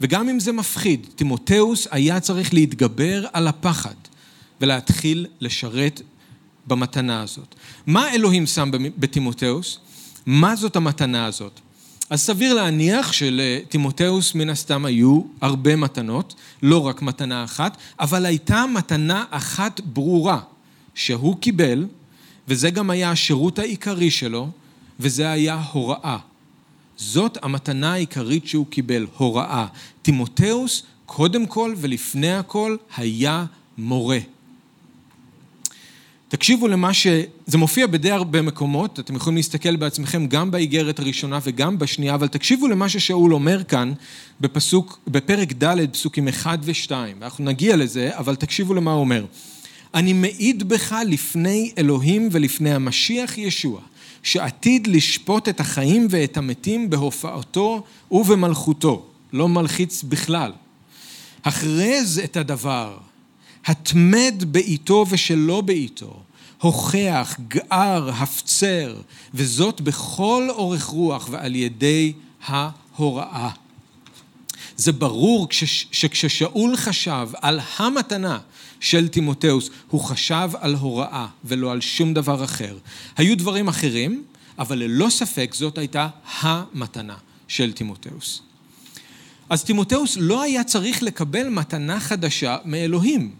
וגם 0.00 0.28
אם 0.28 0.40
זה 0.40 0.52
מפחיד, 0.52 1.06
תימותאוס 1.16 1.88
היה 1.90 2.20
צריך 2.20 2.54
להתגבר 2.54 3.24
על 3.32 3.48
הפחד 3.48 3.94
ולהתחיל 4.60 5.26
לשרת 5.40 6.00
במתנה 6.66 7.22
הזאת. 7.22 7.54
מה 7.86 8.14
אלוהים 8.14 8.46
שם 8.46 8.70
בתימותאוס? 8.98 9.78
מה 10.26 10.56
זאת 10.56 10.76
המתנה 10.76 11.26
הזאת? 11.26 11.60
אז 12.10 12.20
סביר 12.20 12.54
להניח 12.54 13.12
שלטימותאוס 13.12 14.34
מן 14.34 14.50
הסתם 14.50 14.84
היו 14.84 15.20
הרבה 15.40 15.76
מתנות, 15.76 16.34
לא 16.62 16.86
רק 16.86 17.02
מתנה 17.02 17.44
אחת, 17.44 17.76
אבל 18.00 18.26
הייתה 18.26 18.64
מתנה 18.74 19.24
אחת 19.30 19.80
ברורה 19.80 20.40
שהוא 20.94 21.36
קיבל, 21.40 21.86
וזה 22.48 22.70
גם 22.70 22.90
היה 22.90 23.10
השירות 23.10 23.58
העיקרי 23.58 24.10
שלו, 24.10 24.48
וזה 25.00 25.30
היה 25.30 25.62
הוראה. 25.72 26.18
זאת 26.96 27.38
המתנה 27.42 27.92
העיקרית 27.92 28.46
שהוא 28.46 28.66
קיבל, 28.66 29.06
הוראה. 29.16 29.66
תימותאוס, 30.02 30.82
קודם 31.06 31.46
כל 31.46 31.74
ולפני 31.76 32.34
הכל, 32.34 32.76
היה 32.96 33.44
מורה. 33.78 34.18
תקשיבו 36.34 36.68
למה 36.68 36.94
ש... 36.94 37.06
זה 37.46 37.58
מופיע 37.58 37.86
בדי 37.86 38.10
הרבה 38.10 38.42
מקומות, 38.42 39.00
אתם 39.00 39.16
יכולים 39.16 39.36
להסתכל 39.36 39.76
בעצמכם 39.76 40.26
גם 40.26 40.50
באיגרת 40.50 40.98
הראשונה 40.98 41.38
וגם 41.42 41.78
בשנייה, 41.78 42.14
אבל 42.14 42.28
תקשיבו 42.28 42.68
למה 42.68 42.88
ששאול 42.88 43.34
אומר 43.34 43.64
כאן 43.64 43.92
בפסוק, 44.40 44.98
בפרק 45.08 45.52
ד', 45.52 45.90
פסוקים 45.92 46.28
1 46.28 46.58
ו-2. 46.62 46.90
אנחנו 47.22 47.44
נגיע 47.44 47.76
לזה, 47.76 48.10
אבל 48.12 48.36
תקשיבו 48.36 48.74
למה 48.74 48.92
הוא 48.92 49.00
אומר. 49.00 49.24
אני 49.94 50.12
מעיד 50.12 50.68
בך 50.68 50.94
לפני 51.06 51.72
אלוהים 51.78 52.28
ולפני 52.32 52.74
המשיח 52.74 53.38
ישוע, 53.38 53.80
שעתיד 54.22 54.86
לשפוט 54.86 55.48
את 55.48 55.60
החיים 55.60 56.06
ואת 56.10 56.36
המתים 56.36 56.90
בהופעתו 56.90 57.84
ובמלכותו. 58.10 59.06
לא 59.32 59.48
מלחיץ 59.48 60.02
בכלל. 60.02 60.52
הכרז 61.44 62.20
את 62.24 62.36
הדבר, 62.36 62.96
התמד 63.66 64.44
בעיתו 64.46 65.06
ושלא 65.10 65.60
בעיתו, 65.60 66.23
הוכח, 66.64 67.36
גער, 67.48 68.10
הפצר, 68.10 68.96
וזאת 69.34 69.80
בכל 69.80 70.46
אורך 70.50 70.84
רוח 70.84 71.28
ועל 71.30 71.54
ידי 71.54 72.12
ההוראה. 72.46 73.50
זה 74.76 74.92
ברור 74.92 75.48
שכששאול 75.50 76.76
חשב 76.76 77.28
על 77.42 77.60
המתנה 77.76 78.38
של 78.80 79.08
תימותאוס, 79.08 79.70
הוא 79.90 80.00
חשב 80.00 80.50
על 80.60 80.74
הוראה 80.74 81.26
ולא 81.44 81.72
על 81.72 81.80
שום 81.80 82.14
דבר 82.14 82.44
אחר. 82.44 82.78
היו 83.16 83.36
דברים 83.36 83.68
אחרים, 83.68 84.24
אבל 84.58 84.78
ללא 84.78 85.10
ספק 85.10 85.54
זאת 85.54 85.78
הייתה 85.78 86.08
המתנה 86.40 87.16
של 87.48 87.72
תימותאוס. 87.72 88.42
אז 89.50 89.64
תימותאוס 89.64 90.16
לא 90.20 90.42
היה 90.42 90.64
צריך 90.64 91.02
לקבל 91.02 91.48
מתנה 91.48 92.00
חדשה 92.00 92.56
מאלוהים, 92.64 93.30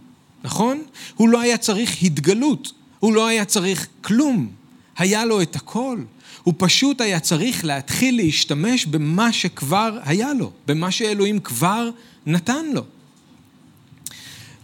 נכון? 0.44 0.82
הוא 1.14 1.28
לא 1.28 1.40
היה 1.40 1.58
צריך 1.58 2.02
התגלות, 2.02 2.72
הוא 3.05 3.12
לא 3.12 3.26
היה 3.26 3.44
צריך 3.44 3.86
כלום. 4.00 4.48
היה 4.96 5.24
לו 5.24 5.42
את 5.42 5.57
הכל. 5.57 5.98
הוא 6.42 6.55
פשוט 6.57 7.00
היה 7.00 7.20
צריך 7.20 7.64
להתחיל 7.64 8.16
להשתמש 8.16 8.86
במה 8.86 9.32
שכבר 9.32 9.98
היה 10.05 10.34
לו, 10.34 10.50
במה 10.66 10.90
שאלוהים 10.90 11.38
כבר 11.38 11.90
נתן 12.26 12.66
לו. 12.72 12.84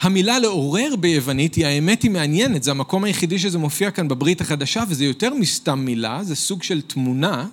המילה 0.00 0.38
לעורר 0.38 0.96
ביוונית 0.96 1.54
היא 1.54 1.66
האמת 1.66 2.02
היא 2.02 2.10
מעניינת, 2.10 2.62
זה 2.62 2.70
המקום 2.70 3.04
היחידי 3.04 3.38
שזה 3.38 3.58
מופיע 3.58 3.90
כאן 3.90 4.08
בברית 4.08 4.40
החדשה, 4.40 4.84
וזה 4.88 5.04
יותר 5.04 5.34
מסתם 5.34 5.78
מילה, 5.78 6.24
זה 6.24 6.36
סוג 6.36 6.62
של 6.62 6.80
תמונה, 6.80 7.46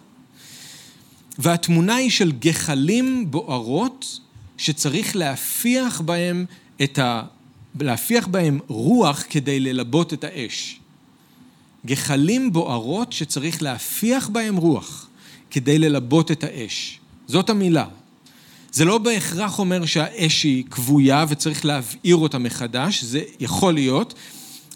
והתמונה 1.40 1.96
היא 1.96 2.10
של 2.10 2.32
גחלים 2.32 3.32
בוערות 3.32 4.20
שצריך 4.58 5.16
להפיח 5.16 6.02
בהם 6.02 6.46
את 6.84 7.00
ה... 7.00 7.24
להפיח 7.82 8.28
בהם 8.28 8.60
רוח 8.68 9.24
כדי 9.30 9.60
ללבות 9.60 10.14
את 10.14 10.24
האש. 10.24 10.80
גחלים 11.86 12.54
בוערות 12.54 13.14
שצריך 13.14 13.62
להפיח 13.62 14.30
בהם 14.30 14.56
רוח 14.56 15.08
כדי 15.52 15.80
ללבות 15.80 16.32
את 16.32 16.44
האש. 16.44 17.00
זאת 17.28 17.50
המילה. 17.50 17.86
זה 18.72 18.86
לא 18.86 18.98
בהכרח 18.98 19.60
אומר 19.60 19.86
שהאש 19.86 20.44
היא 20.44 20.64
כבויה 20.72 21.26
וצריך 21.30 21.66
להבעיר 21.66 22.16
אותה 22.16 22.38
מחדש, 22.38 23.04
זה 23.04 23.22
יכול 23.40 23.74
להיות, 23.74 24.14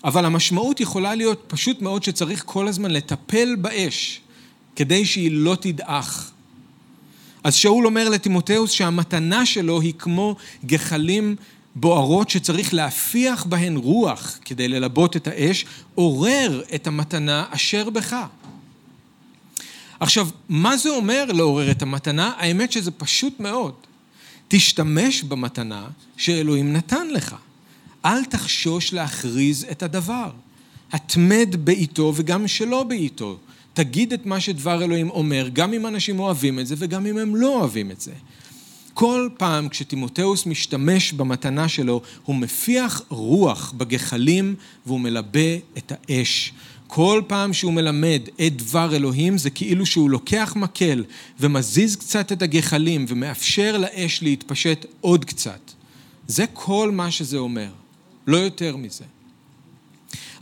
אבל 0.04 0.26
המשמעות 0.26 0.80
יכולה 0.80 1.16
להיות 1.16 1.43
פשוט 1.47 1.82
מאוד 1.82 2.04
שצריך 2.04 2.43
כל 2.45 2.68
הזמן 2.68 2.91
לטפל 2.91 3.56
באש 3.56 4.22
כדי 4.76 5.06
שהיא 5.06 5.32
לא 5.32 5.58
תדעך. 5.62 6.32
אז 7.43 7.56
שאול 7.56 7.86
אומר 7.86 8.10
לטימותאוס 8.10 8.72
שהמתנה 8.72 9.45
שלו 9.45 9.82
היא 9.82 9.93
כמו 9.97 10.36
גחלים 10.66 11.36
בוערות 11.76 12.30
שצריך 12.30 12.74
להפיח 12.74 13.43
בהן 13.43 13.76
רוח 13.76 14.39
כדי 14.45 14.67
ללבות 14.67 15.15
את 15.15 15.28
האש, 15.28 15.65
עורר 15.95 16.61
את 16.76 16.88
המתנה 16.88 17.45
אשר 17.49 17.89
בך. 17.89 18.15
עכשיו, 19.99 20.28
מה 20.49 20.78
זה 20.78 20.89
אומר 20.89 21.26
לעורר 21.26 21.72
את 21.72 21.82
המתנה? 21.82 22.34
האמת 22.38 22.72
שזה 22.72 22.91
פשוט 22.91 23.39
מאוד. 23.39 23.74
תשתמש 24.47 25.24
במתנה 25.24 25.88
שאלוהים 26.17 26.74
נתן 26.74 27.07
לך. 27.07 27.36
אל 28.05 28.26
תחשוש 28.26 28.93
להכריז 28.93 29.65
את 29.72 29.84
הדבר. 29.84 30.32
התמד 30.91 31.55
בעיתו 31.63 32.13
וגם 32.15 32.47
שלא 32.47 32.84
בעיתו. 32.84 33.38
תגיד 33.74 34.13
את 34.13 34.26
מה 34.26 34.39
שדבר 34.39 34.84
אלוהים 34.84 35.09
אומר, 35.09 35.49
גם 35.53 35.74
אם 35.74 35.88
אנשים 35.88 36.19
אוהבים 36.19 36.59
את 36.59 36.67
זה 36.67 36.76
וגם 36.78 37.05
אם 37.05 37.17
הם 37.17 37.36
לא 37.36 37.59
אוהבים 37.59 37.91
את 37.91 38.01
זה. 38.01 38.11
כל 38.94 39.30
פעם 39.38 39.70
כשתימותאוס 39.70 40.46
משתמש 40.46 41.14
במתנה 41.14 41.70
שלו, 41.70 42.02
הוא 42.24 42.36
מפיח 42.36 43.02
רוח 43.10 43.74
בגחלים 43.78 44.56
והוא 44.86 45.00
מלבה 45.00 45.56
את 45.78 45.92
האש. 45.96 46.54
כל 46.88 47.22
פעם 47.28 47.54
שהוא 47.54 47.74
מלמד 47.74 48.22
את 48.48 48.58
דבר 48.58 48.96
אלוהים 48.96 49.38
זה 49.38 49.50
כאילו 49.50 49.86
שהוא 49.86 50.10
לוקח 50.10 50.54
מקל 50.56 51.04
ומזיז 51.39 51.96
קצת 51.96 52.32
את 52.32 52.42
הגחלים 52.42 53.06
ומאפשר 53.08 53.78
לאש 53.78 54.24
להתפשט 54.24 54.86
עוד 55.02 55.26
קצת. 55.26 55.72
זה 56.28 56.46
כל 56.54 56.92
מה 56.92 57.12
שזה 57.12 57.38
אומר, 57.38 57.70
לא 58.28 58.38
יותר 58.38 58.76
מזה. 58.76 59.04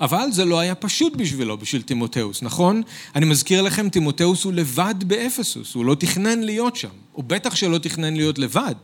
אבל 0.01 0.31
זה 0.31 0.45
לא 0.45 0.59
היה 0.59 0.75
פשוט 0.75 1.15
בשבילו, 1.15 1.57
בשביל 1.57 1.81
תימותאוס, 1.81 2.41
נכון? 2.41 2.81
אני 3.15 3.25
מזכיר 3.25 3.61
לכם, 3.61 3.89
תימותאוס 3.89 4.43
הוא 4.43 4.53
לבד 4.53 4.95
באפסוס, 5.07 5.73
הוא 5.73 5.85
לא 5.85 5.95
תכנן 5.95 6.39
להיות 6.39 6.75
שם, 6.75 6.89
הוא 7.11 7.23
בטח 7.23 7.55
שלא 7.55 7.77
תכנן 7.77 8.13
להיות 8.13 8.39
לבד. 8.39 8.75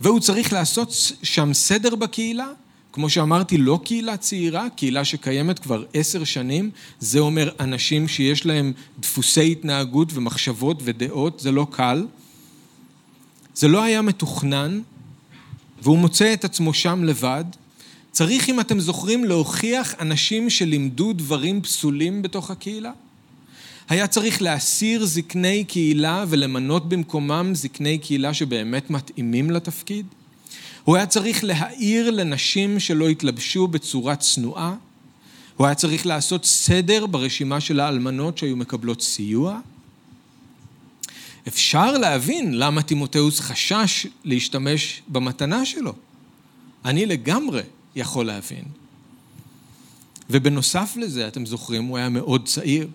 והוא 0.00 0.20
צריך 0.20 0.52
לעשות 0.52 0.92
שם 1.22 1.54
סדר 1.54 1.94
בקהילה, 1.94 2.48
כמו 2.92 3.10
שאמרתי, 3.10 3.58
לא 3.58 3.80
קהילה 3.84 4.16
צעירה, 4.16 4.70
קהילה 4.76 5.04
שקיימת 5.04 5.58
כבר 5.58 5.84
עשר 5.94 6.24
שנים, 6.24 6.70
זה 7.00 7.18
אומר 7.18 7.50
אנשים 7.60 8.08
שיש 8.08 8.46
להם 8.46 8.72
דפוסי 9.00 9.52
התנהגות 9.52 10.08
ומחשבות 10.14 10.80
ודעות, 10.84 11.40
זה 11.40 11.52
לא 11.52 11.66
קל. 11.70 12.06
זה 13.54 13.68
לא 13.68 13.82
היה 13.82 14.02
מתוכנן, 14.02 14.80
והוא 15.82 15.98
מוצא 15.98 16.32
את 16.32 16.44
עצמו 16.44 16.74
שם 16.74 17.04
לבד. 17.04 17.44
צריך, 18.16 18.48
אם 18.48 18.60
אתם 18.60 18.80
זוכרים, 18.80 19.24
להוכיח 19.24 19.94
אנשים 20.00 20.50
שלימדו 20.50 21.12
דברים 21.12 21.62
פסולים 21.62 22.22
בתוך 22.22 22.50
הקהילה. 22.50 22.92
היה 23.88 24.06
צריך 24.06 24.42
להסיר 24.42 25.06
זקני 25.06 25.64
קהילה 25.64 26.24
ולמנות 26.28 26.88
במקומם 26.88 27.50
זקני 27.54 27.98
קהילה 27.98 28.34
שבאמת 28.34 28.90
מתאימים 28.90 29.50
לתפקיד. 29.50 30.06
הוא 30.84 30.96
היה 30.96 31.06
צריך 31.06 31.44
להעיר 31.44 32.10
לנשים 32.10 32.80
שלא 32.80 33.08
התלבשו 33.08 33.66
בצורה 33.66 34.16
צנועה. 34.16 34.74
הוא 35.56 35.66
היה 35.66 35.74
צריך 35.74 36.06
לעשות 36.06 36.44
סדר 36.44 37.06
ברשימה 37.06 37.60
של 37.60 37.80
האלמנות 37.80 38.38
שהיו 38.38 38.56
מקבלות 38.56 39.02
סיוע. 39.02 39.58
אפשר 41.48 41.92
להבין 41.92 42.58
למה 42.58 42.82
תימותאוס 42.82 43.40
חשש 43.40 44.06
להשתמש 44.24 45.02
במתנה 45.08 45.64
שלו. 45.64 45.92
אני 46.84 47.06
לגמרי 47.06 47.62
יכול 47.96 48.26
להבין. 48.26 48.64
ובנוסף 50.30 50.94
לזה, 50.96 51.28
אתם 51.28 51.46
זוכרים, 51.46 51.84
הוא 51.84 51.96
היה 51.96 52.08
מאוד 52.08 52.46
צעיר. 52.46 52.88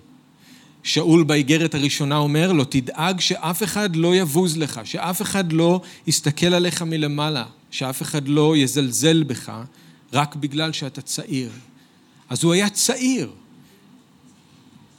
שאול 0.84 1.24
באיגרת 1.24 1.76
הראשונה 1.76 2.18
אומר 2.18 2.52
לו, 2.52 2.66
תדאג 2.66 3.20
שאף 3.20 3.64
אחד 3.64 3.95
לא 3.95 4.16
יבוז 4.16 4.58
לך, 4.58 4.82
שאף 4.84 5.22
אחד 5.22 5.52
לא 5.52 5.82
יסתכל 6.08 6.54
עליך 6.54 6.82
מלמעלה, 6.82 7.45
שאף 7.72 8.02
אחד 8.02 8.28
לא 8.28 8.58
יזלזל 8.58 9.24
בך, 9.24 9.52
רק 10.14 10.36
בגלל 10.36 10.72
שאתה 10.72 11.02
צעיר. 11.02 11.49
אז 12.30 12.43
הוא 12.43 12.54
היה 12.54 12.70
צעיר, 12.70 13.32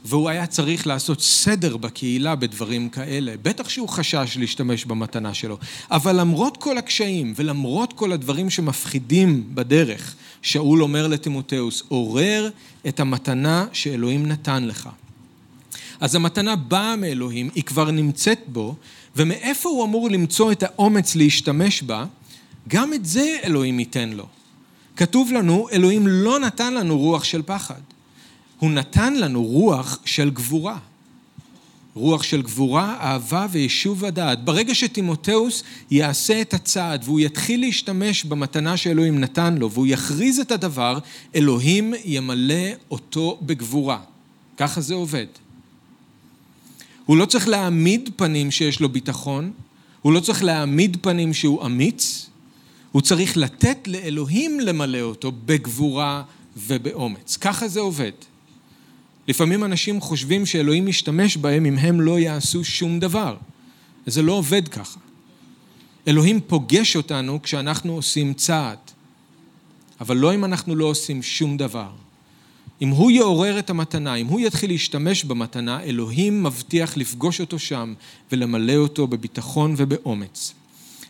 והוא 0.05 0.29
היה 0.29 0.47
צריך 0.47 0.87
לעשות 0.87 1.21
סדר 1.21 1.77
בקהילה 1.77 2.35
בדברים 2.35 2.89
כאלה. 2.89 3.35
בטח 3.43 3.69
שהוא 3.69 3.89
חשש 3.89 4.37
להשתמש 4.37 4.85
במתנה 4.85 5.35
שלו. 5.35 5.59
אבל 5.91 6.21
למרות 6.21 6.57
כל 6.57 6.79
הקשיים 6.79 7.33
ולמרות 7.37 7.93
כל 7.93 8.13
הדברים 8.13 8.51
שמפחידים 8.51 9.45
בדרך, 9.55 10.15
שאול 10.43 10.83
אומר 10.83 11.09
לתימותאוס, 11.09 11.83
עורר 11.89 12.51
את 12.89 13.01
המתנה 13.01 13.67
שאלוהים 13.73 14.27
נתן 14.27 14.65
לך. 14.65 14.89
אז 16.01 16.15
המתנה 16.15 16.57
באה 16.57 16.97
מאלוהים, 16.97 17.51
היא 17.55 17.65
כבר 17.65 17.91
נמצאת 17.91 18.41
בו, 18.47 18.75
ומאיפה 19.17 19.69
הוא 19.69 19.85
אמור 19.85 20.11
למצוא 20.11 20.53
את 20.53 20.63
האומץ 20.63 21.17
להשתמש 21.17 21.83
בה? 21.83 22.05
גם 22.69 22.95
את 22.95 23.07
זה 23.07 23.37
אלוהים 23.45 23.79
ייתן 23.79 24.09
לו. 24.09 24.27
כתוב 24.97 25.33
לנו, 25.33 25.69
אלוהים 25.73 26.07
לא 26.07 26.41
נתן 26.41 26.75
לנו 26.75 26.99
רוח 26.99 27.25
של 27.25 27.43
פחד. 27.43 27.81
הוא 28.63 28.71
נתן 28.71 29.15
לנו 29.15 29.45
רוח 29.45 29.99
של 30.05 30.31
גבורה. 30.31 30.79
רוח 31.95 32.23
של 32.23 32.43
גבורה, 32.43 32.97
אהבה 33.01 33.47
ויישוב 33.51 34.05
הדעת. 34.05 34.45
ברגע 34.45 34.75
שתימותאוס 34.75 35.63
יעשה 35.91 36.41
את 36.41 36.55
הצעד 36.55 37.03
והוא 37.05 37.21
יתחיל 37.21 37.61
להשתמש 37.61 38.25
במתנה 38.25 38.77
שאלוהים 38.77 39.21
נתן 39.21 39.55
לו 39.59 39.71
והוא 39.71 39.87
יכריז 39.87 40.41
את 40.41 40.51
הדבר, 40.51 40.99
אלוהים 41.35 41.95
ימלא 42.05 42.65
אותו 42.91 43.39
בגבורה. 43.43 43.99
ככה 44.57 44.81
זה 44.81 44.95
עובד. 44.95 45.27
הוא 47.07 47.17
לא 47.17 47.25
צריך 47.25 47.49
להעמיד 47.49 48.11
פנים 48.17 48.51
שיש 48.51 48.81
לו 48.81 48.89
ביטחון, 48.89 49.53
הוא 50.03 50.13
לא 50.13 50.21
צריך 50.21 50.45
להעמיד 50.45 50.97
פנים 51.01 51.35
שהוא 51.35 51.67
אמיץ, 51.67 52.27
הוא 52.93 53.03
צריך 53.03 53.37
לתת 53.37 53.79
לאלוהים 53.89 54.61
למלא 54.61 55.01
אותו 55.01 55.33
בגבורה 55.47 56.23
ובאומץ. 56.57 57.37
ככה 57.37 57.69
זה 57.69 57.81
עובד. 57.81 58.13
לפעמים 59.29 59.65
אנשים 59.65 60.01
חושבים 60.01 60.47
שאלוהים 60.47 60.87
משתמש 60.87 61.37
בהם 61.37 61.67
אם 61.67 61.79
הם 61.79 62.01
לא 62.01 62.19
יעשו 62.19 62.65
שום 62.65 63.01
דבר. 63.01 63.37
זה 64.07 64.23
לא 64.23 64.33
עובד 64.33 64.69
ככה. 64.69 65.01
אלוהים 66.09 66.41
פוגש 66.41 66.97
אותנו 66.97 67.43
כשאנחנו 67.43 67.93
עושים 67.93 68.35
צעד, 68.35 68.79
אבל 70.01 70.17
לא 70.17 70.35
אם 70.35 70.45
אנחנו 70.45 70.75
לא 70.75 70.85
עושים 70.85 71.23
שום 71.23 71.57
דבר. 71.57 71.91
אם 72.83 72.89
הוא 72.89 73.11
יעורר 73.11 73.59
את 73.59 73.71
המתנה, 73.71 74.15
אם 74.15 74.27
הוא 74.27 74.41
יתחיל 74.41 74.71
להשתמש 74.71 75.25
במתנה, 75.25 75.83
אלוהים 75.83 76.43
מבטיח 76.43 76.97
לפגוש 76.97 77.41
אותו 77.41 77.59
שם 77.59 77.95
ולמלא 78.33 78.77
אותו 78.77 79.07
בביטחון 79.07 79.75
ובאומץ. 79.77 80.55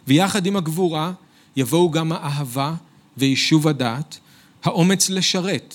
ויחד 0.06 0.46
עם 0.46 0.56
הגבורה 0.56 1.12
יבואו 1.56 1.90
גם 1.90 2.12
האהבה 2.12 2.74
ויישוב 3.16 3.68
הדעת, 3.68 4.18
האומץ 4.64 5.10
לשרת, 5.10 5.74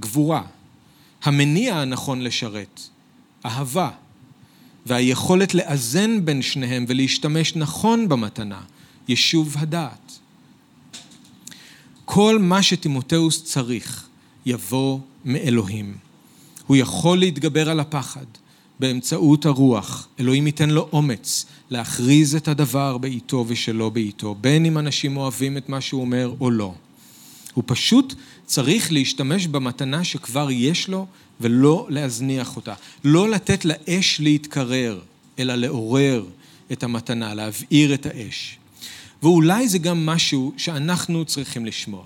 גבורה. 0.00 0.42
המניע 1.22 1.76
הנכון 1.76 2.20
לשרת, 2.20 2.80
אהבה. 3.46 3.90
והיכולת 4.86 5.54
לאזן 5.54 6.24
בין 6.24 6.42
שניהם 6.42 6.84
ולהשתמש 6.88 7.56
נכון 7.56 8.08
במתנה, 8.08 8.60
יישוב 9.08 9.54
הדעת. 9.58 10.18
כל 12.04 12.38
מה 12.40 12.62
שטימותאוס 12.62 13.44
צריך 13.44 14.06
יבוא 14.46 14.98
מאלוהים. 15.24 15.96
הוא 16.66 16.76
יכול 16.76 17.18
להתגבר 17.18 17.70
על 17.70 17.80
הפחד 17.80 18.24
באמצעות 18.80 19.46
הרוח. 19.46 20.08
אלוהים 20.20 20.46
ייתן 20.46 20.70
לו 20.70 20.88
אומץ 20.92 21.46
להכריז 21.70 22.34
את 22.34 22.48
הדבר 22.48 22.98
בעיתו 22.98 23.44
ושלא 23.48 23.88
בעיתו, 23.88 24.34
בין 24.40 24.64
אם 24.64 24.78
אנשים 24.78 25.16
אוהבים 25.16 25.56
את 25.56 25.68
מה 25.68 25.80
שהוא 25.80 26.00
אומר 26.00 26.34
או 26.40 26.50
לא. 26.50 26.74
הוא 27.54 27.64
פשוט 27.66 28.14
צריך 28.48 28.92
להשתמש 28.92 29.46
במתנה 29.46 30.04
שכבר 30.04 30.50
יש 30.50 30.88
לו 30.88 31.06
ולא 31.40 31.86
להזניח 31.90 32.56
אותה. 32.56 32.74
לא 33.04 33.28
לתת 33.28 33.64
לאש 33.64 34.20
להתקרר, 34.20 35.00
אלא 35.38 35.54
לעורר 35.54 36.24
את 36.72 36.82
המתנה, 36.82 37.34
להבעיר 37.34 37.94
את 37.94 38.06
האש. 38.06 38.58
ואולי 39.22 39.68
זה 39.68 39.78
גם 39.78 40.06
משהו 40.06 40.52
שאנחנו 40.56 41.24
צריכים 41.24 41.66
לשמוע. 41.66 42.04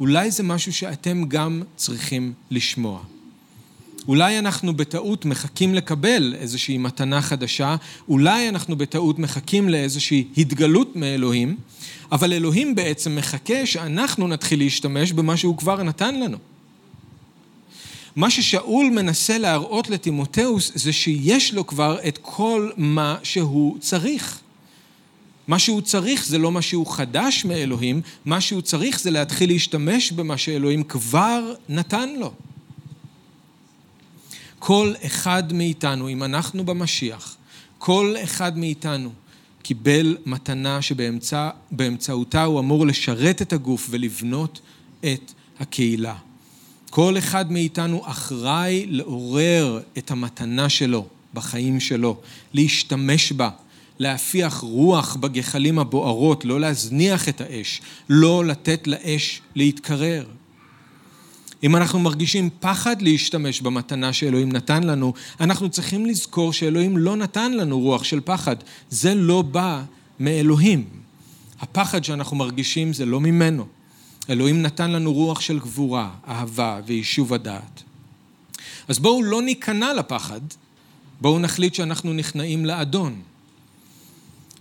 אולי 0.00 0.30
זה 0.30 0.42
משהו 0.42 0.72
שאתם 0.72 1.24
גם 1.28 1.62
צריכים 1.76 2.32
לשמוע. 2.50 3.02
אולי 4.08 4.38
אנחנו 4.38 4.76
בטעות 4.76 5.24
מחכים 5.24 5.74
לקבל 5.74 6.34
איזושהי 6.38 6.78
מתנה 6.78 7.22
חדשה, 7.22 7.76
אולי 8.08 8.48
אנחנו 8.48 8.76
בטעות 8.76 9.18
מחכים 9.18 9.68
לאיזושהי 9.68 10.24
התגלות 10.36 10.96
מאלוהים, 10.96 11.56
אבל 12.12 12.32
אלוהים 12.32 12.74
בעצם 12.74 13.16
מחכה 13.16 13.66
שאנחנו 13.66 14.28
נתחיל 14.28 14.58
להשתמש 14.58 15.12
במה 15.12 15.36
שהוא 15.36 15.56
כבר 15.56 15.82
נתן 15.82 16.20
לנו. 16.20 16.36
מה 18.16 18.30
ששאול 18.30 18.86
מנסה 18.86 19.38
להראות 19.38 19.90
לטימותאוס 19.90 20.72
זה 20.74 20.92
שיש 20.92 21.54
לו 21.54 21.66
כבר 21.66 21.98
את 22.08 22.18
כל 22.22 22.70
מה 22.76 23.16
שהוא 23.22 23.78
צריך. 23.78 24.40
מה 25.48 25.58
שהוא 25.58 25.80
צריך 25.80 26.26
זה 26.26 26.38
לא 26.38 26.52
מה 26.52 26.62
שהוא 26.62 26.86
חדש 26.86 27.44
מאלוהים, 27.44 28.00
מה 28.24 28.40
שהוא 28.40 28.60
צריך 28.60 29.00
זה 29.00 29.10
להתחיל 29.10 29.50
להשתמש 29.50 30.12
במה 30.12 30.38
שאלוהים 30.38 30.82
כבר 30.82 31.54
נתן 31.68 32.08
לו. 32.18 32.32
כל 34.60 34.92
אחד 35.06 35.52
מאיתנו, 35.52 36.08
אם 36.08 36.22
אנחנו 36.22 36.64
במשיח, 36.64 37.36
כל 37.78 38.14
אחד 38.24 38.58
מאיתנו 38.58 39.10
קיבל 39.62 40.16
מתנה 40.26 40.82
שבאמצעותה 40.82 42.44
הוא 42.44 42.60
אמור 42.60 42.86
לשרת 42.86 43.42
את 43.42 43.52
הגוף 43.52 43.86
ולבנות 43.90 44.60
את 45.00 45.32
הקהילה. 45.60 46.14
כל 46.90 47.18
אחד 47.18 47.52
מאיתנו 47.52 48.02
אחראי 48.04 48.86
לעורר 48.88 49.80
את 49.98 50.10
המתנה 50.10 50.68
שלו 50.68 51.06
בחיים 51.34 51.80
שלו, 51.80 52.20
להשתמש 52.54 53.32
בה, 53.32 53.50
להפיח 53.98 54.54
רוח 54.54 55.16
בגחלים 55.16 55.78
הבוערות, 55.78 56.44
לא 56.44 56.60
להזניח 56.60 57.28
את 57.28 57.40
האש, 57.40 57.80
לא 58.08 58.44
לתת 58.44 58.86
לאש 58.86 59.40
להתקרר. 59.54 60.26
אם 61.62 61.76
אנחנו 61.76 61.98
מרגישים 61.98 62.50
פחד 62.60 63.02
להשתמש 63.02 63.60
במתנה 63.60 64.12
שאלוהים 64.12 64.52
נתן 64.52 64.82
לנו, 64.82 65.12
אנחנו 65.40 65.70
צריכים 65.70 66.06
לזכור 66.06 66.52
שאלוהים 66.52 66.96
לא 66.96 67.16
נתן 67.16 67.52
לנו 67.52 67.80
רוח 67.80 68.04
של 68.04 68.20
פחד. 68.20 68.56
זה 68.90 69.14
לא 69.14 69.42
בא 69.42 69.82
מאלוהים. 70.20 70.84
הפחד 71.60 72.04
שאנחנו 72.04 72.36
מרגישים 72.36 72.92
זה 72.92 73.06
לא 73.06 73.20
ממנו. 73.20 73.66
אלוהים 74.30 74.62
נתן 74.62 74.90
לנו 74.90 75.12
רוח 75.12 75.40
של 75.40 75.58
גבורה, 75.58 76.10
אהבה 76.28 76.80
ויישוב 76.86 77.34
הדעת. 77.34 77.82
אז 78.88 78.98
בואו 78.98 79.22
לא 79.22 79.42
ניכנע 79.42 79.94
לפחד, 79.94 80.40
בואו 81.20 81.38
נחליט 81.38 81.74
שאנחנו 81.74 82.12
נכנעים 82.12 82.66
לאדון. 82.66 83.20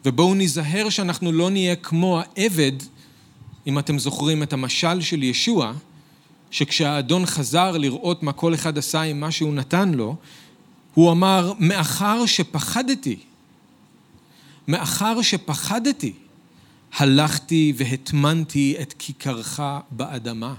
ובואו 0.06 0.34
ניזהר 0.36 0.90
שאנחנו 0.90 1.32
לא 1.32 1.50
נהיה 1.50 1.76
כמו 1.76 2.20
העבד, 2.20 2.72
אם 3.68 3.80
אתם 3.80 4.00
זוכרים 4.00 4.44
את 4.44 4.54
המשל 4.54 5.02
של 5.02 5.24
ישוע, 5.24 5.74
שכשהאדון 6.52 7.26
חזר 7.26 7.78
לראות 7.78 8.24
מה 8.24 8.34
כל 8.34 8.54
אחד 8.54 8.78
עשה 8.78 9.02
עם 9.02 9.20
מה 9.20 9.32
שהוא 9.32 9.54
נתן 9.54 9.92
לו, 9.92 10.16
הוא 10.94 11.12
אמר, 11.12 11.54
מאחר 11.60 12.26
שפחדתי, 12.26 13.20
מאחר 14.68 15.22
שפחדתי, 15.22 16.14
הלכתי 16.94 17.74
והטמנתי 17.78 18.76
את 18.82 18.94
כיכרך 19.00 19.60
באדמה. 19.92 20.54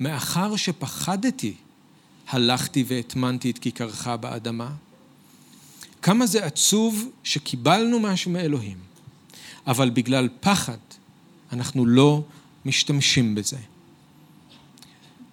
מאחר 0.00 0.56
שפחדתי, 0.56 1.54
הלכתי 2.28 2.84
והטמנתי 2.88 3.50
את 3.50 3.58
כיכרך 3.58 4.08
באדמה. 4.08 4.70
כמה 6.02 6.26
זה 6.26 6.44
עצוב 6.44 7.08
שקיבלנו 7.24 8.00
משהו 8.00 8.30
מאלוהים, 8.30 8.78
אבל 9.66 9.90
בגלל 9.90 10.28
פחד 10.40 10.78
אנחנו 11.52 11.86
לא 11.86 12.22
משתמשים 12.64 13.34
בזה. 13.34 13.58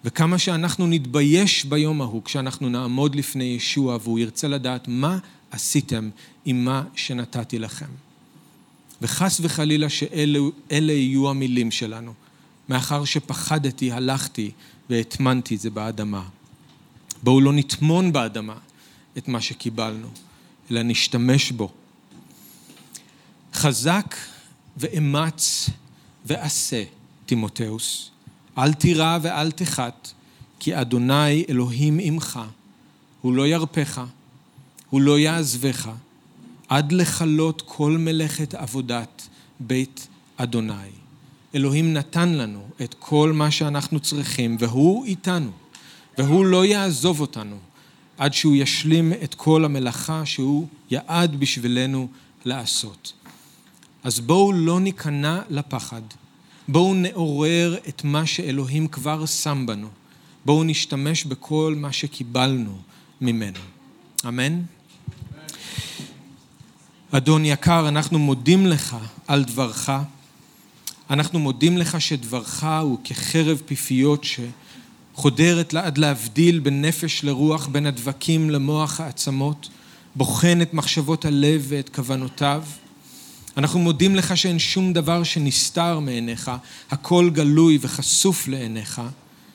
וכמה 0.05 0.37
שאנחנו 0.37 0.87
נתבייש 0.87 1.65
ביום 1.65 2.01
ההוא, 2.01 2.23
כשאנחנו 2.23 2.69
נעמוד 2.69 3.15
לפני 3.15 3.43
ישוע 3.43 3.97
והוא 4.01 4.19
ירצה 4.19 4.47
לדעת 4.47 4.87
מה 4.87 5.17
עשיתם 5.51 6.09
עם 6.45 6.65
מה 6.65 6.83
שנתתי 6.95 7.59
לכם. 7.59 7.85
וחס 9.01 9.39
וחלילה 9.43 9.89
שאלה 9.89 10.91
יהיו 10.93 11.29
המילים 11.29 11.71
שלנו. 11.71 12.13
מאחר 12.69 13.05
שפחדתי, 13.05 13.91
הלכתי 13.91 14.51
והטמנתי 14.89 15.55
את 15.55 15.59
זה 15.59 15.69
באדמה. 15.69 16.23
בואו 17.23 17.41
לא 17.41 17.53
נטמון 17.53 18.13
באדמה 18.13 18.55
את 19.17 19.27
מה 19.27 19.41
שקיבלנו, 19.41 20.07
אלא 20.71 20.83
נשתמש 20.83 21.51
בו. 21.51 21.71
חזק 23.53 24.15
ואמץ 24.77 25.69
ועשה, 26.25 26.83
תימותאוס. 27.25 28.11
אל 28.57 28.73
תירא 28.73 29.17
ואל 29.21 29.51
תחת, 29.51 30.11
כי 30.59 30.81
אדוני 30.81 31.45
אלוהים 31.49 31.99
עמך, 32.01 32.39
הוא 33.21 33.33
לא 33.33 33.47
ירפך, 33.47 34.01
הוא 34.89 35.01
לא 35.01 35.19
יעזבך, 35.19 35.89
עד 36.69 36.91
לכלות 36.91 37.63
כל 37.65 37.97
מלאכת 37.99 38.53
עבודת 38.53 39.27
בית 39.59 40.07
אדוני. 40.37 40.73
אלוהים 41.55 41.93
נתן 41.93 42.29
לנו 42.29 42.67
את 42.83 42.95
כל 42.99 43.31
מה 43.33 43.51
שאנחנו 43.51 43.99
צריכים, 43.99 44.57
והוא 44.59 45.05
איתנו, 45.05 45.51
והוא 46.17 46.45
לא 46.45 46.65
יעזוב 46.65 47.21
אותנו 47.21 47.57
עד 48.17 48.33
שהוא 48.33 48.55
ישלים 48.55 49.13
את 49.23 49.35
כל 49.35 49.65
המלאכה 49.65 50.25
שהוא 50.25 50.67
יעד 50.91 51.39
בשבילנו 51.39 52.07
לעשות. 52.45 53.13
אז 54.03 54.19
בואו 54.19 54.53
לא 54.53 54.79
ניכנע 54.79 55.41
לפחד, 55.49 56.01
בואו 56.71 56.93
נעורר 56.93 57.77
את 57.89 58.03
מה 58.03 58.25
שאלוהים 58.25 58.87
כבר 58.87 59.25
שם 59.25 59.65
בנו. 59.67 59.87
בואו 60.45 60.63
נשתמש 60.63 61.25
בכל 61.25 61.75
מה 61.77 61.91
שקיבלנו 61.91 62.77
ממנו. 63.21 63.59
אמן? 64.27 64.61
אדון 67.11 67.45
יקר, 67.45 67.87
אנחנו 67.87 68.19
מודים 68.19 68.67
לך 68.67 68.95
על 69.27 69.43
דברך. 69.43 69.89
אנחנו 71.09 71.39
מודים 71.39 71.77
לך 71.77 72.01
שדברך 72.01 72.63
הוא 72.63 72.97
כחרב 73.03 73.61
פיפיות 73.65 74.25
שחודרת 75.13 75.73
עד 75.73 75.97
להבדיל 75.97 76.59
בין 76.59 76.85
נפש 76.85 77.23
לרוח, 77.23 77.67
בין 77.67 77.85
הדבקים 77.85 78.49
למוח 78.49 78.99
העצמות, 78.99 79.69
בוחן 80.15 80.61
את 80.61 80.73
מחשבות 80.73 81.25
הלב 81.25 81.65
ואת 81.67 81.89
כוונותיו. 81.89 82.63
אנחנו 83.57 83.79
מודים 83.79 84.15
לך 84.15 84.37
שאין 84.37 84.59
שום 84.59 84.93
דבר 84.93 85.23
שנסתר 85.23 85.99
מעיניך, 85.99 86.51
הכל 86.91 87.29
גלוי 87.33 87.77
וחשוף 87.81 88.47
לעיניך, 88.47 89.01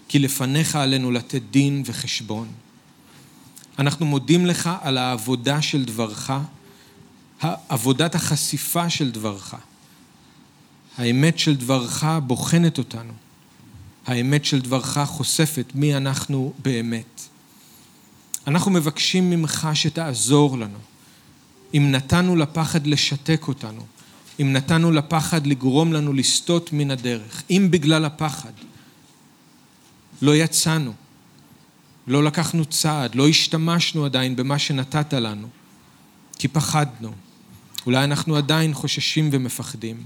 כי 0.08 0.18
לפניך 0.18 0.76
עלינו 0.76 1.10
לתת 1.10 1.42
דין 1.50 1.82
וחשבון. 1.86 2.48
אנחנו 3.78 4.06
מודים 4.06 4.46
לך 4.46 4.70
על 4.80 4.98
העבודה 4.98 5.62
של 5.62 5.84
דברך, 5.84 6.32
עבודת 7.68 8.14
החשיפה 8.14 8.90
של 8.90 9.10
דברך. 9.10 9.54
האמת 10.98 11.38
של 11.38 11.56
דברך 11.56 12.04
בוחנת 12.26 12.78
אותנו. 12.78 13.12
האמת 14.06 14.44
של 14.44 14.60
דברך 14.60 14.98
חושפת 15.06 15.72
מי 15.74 15.96
אנחנו 15.96 16.52
באמת. 16.62 17.20
אנחנו 18.46 18.70
מבקשים 18.70 19.30
ממך 19.30 19.68
שתעזור 19.74 20.58
לנו. 20.58 20.78
אם 21.74 21.90
נתנו 21.90 22.36
לפחד 22.36 22.86
לשתק 22.86 23.44
אותנו, 23.48 23.86
אם 24.40 24.52
נתנו 24.52 24.92
לפחד 24.92 25.46
לגרום 25.46 25.92
לנו 25.92 26.12
לסטות 26.12 26.72
מן 26.72 26.90
הדרך, 26.90 27.42
אם 27.50 27.68
בגלל 27.70 28.04
הפחד 28.04 28.52
לא 30.22 30.36
יצאנו, 30.36 30.92
לא 32.06 32.24
לקחנו 32.24 32.64
צעד, 32.64 33.14
לא 33.14 33.28
השתמשנו 33.28 34.04
עדיין 34.04 34.36
במה 34.36 34.58
שנתת 34.58 35.12
לנו, 35.12 35.48
כי 36.38 36.48
פחדנו, 36.48 37.12
אולי 37.86 38.04
אנחנו 38.04 38.36
עדיין 38.36 38.74
חוששים 38.74 39.28
ומפחדים. 39.32 40.02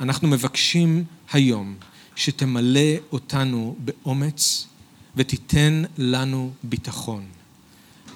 אנחנו 0.00 0.28
מבקשים 0.28 1.04
היום 1.32 1.74
שתמלא 2.16 2.90
אותנו 3.12 3.76
באומץ 3.78 4.66
ותיתן 5.16 5.82
לנו 5.98 6.52
ביטחון. 6.62 7.24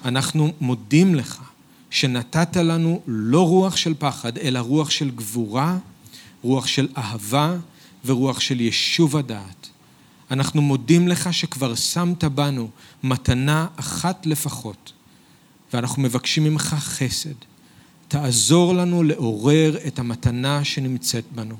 אנחנו 0.05 0.53
מודים 0.61 1.15
לך 1.15 1.41
שנתת 1.89 2.55
לנו 2.55 3.01
לא 3.07 3.47
רוח 3.47 3.75
של 3.75 3.93
פחד, 3.99 4.37
אלא 4.37 4.59
רוח 4.59 4.89
של 4.89 5.11
גבורה, 5.11 5.77
רוח 6.41 6.67
של 6.67 6.87
אהבה 6.97 7.55
ורוח 8.05 8.39
של 8.39 8.61
יישוב 8.61 9.17
הדעת. 9.17 9.69
אנחנו 10.31 10.61
מודים 10.61 11.07
לך 11.07 11.33
שכבר 11.33 11.75
שמת 11.75 12.23
בנו 12.23 12.69
מתנה 13.03 13.67
אחת 13.75 14.25
לפחות, 14.25 14.93
ואנחנו 15.73 16.01
מבקשים 16.01 16.43
ממך 16.43 16.75
חסד. 16.79 17.33
תעזור 18.07 18.73
לנו 18.73 19.03
לעורר 19.03 19.77
את 19.87 19.99
המתנה 19.99 20.63
שנמצאת 20.63 21.23
בנו. 21.35 21.55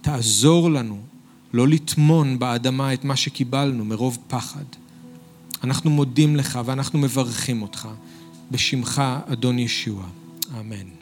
תעזור 0.00 0.70
לנו 0.70 1.00
לא 1.52 1.68
לטמון 1.68 2.38
באדמה 2.38 2.92
את 2.92 3.04
מה 3.04 3.16
שקיבלנו 3.16 3.84
מרוב 3.84 4.18
פחד. 4.28 4.64
אנחנו 5.64 5.90
מודים 5.90 6.36
לך 6.36 6.60
ואנחנו 6.64 6.98
מברכים 6.98 7.62
אותך 7.62 7.88
בשמך, 8.50 9.02
אדון 9.32 9.58
ישוע. 9.58 10.04
אמן. 10.60 10.99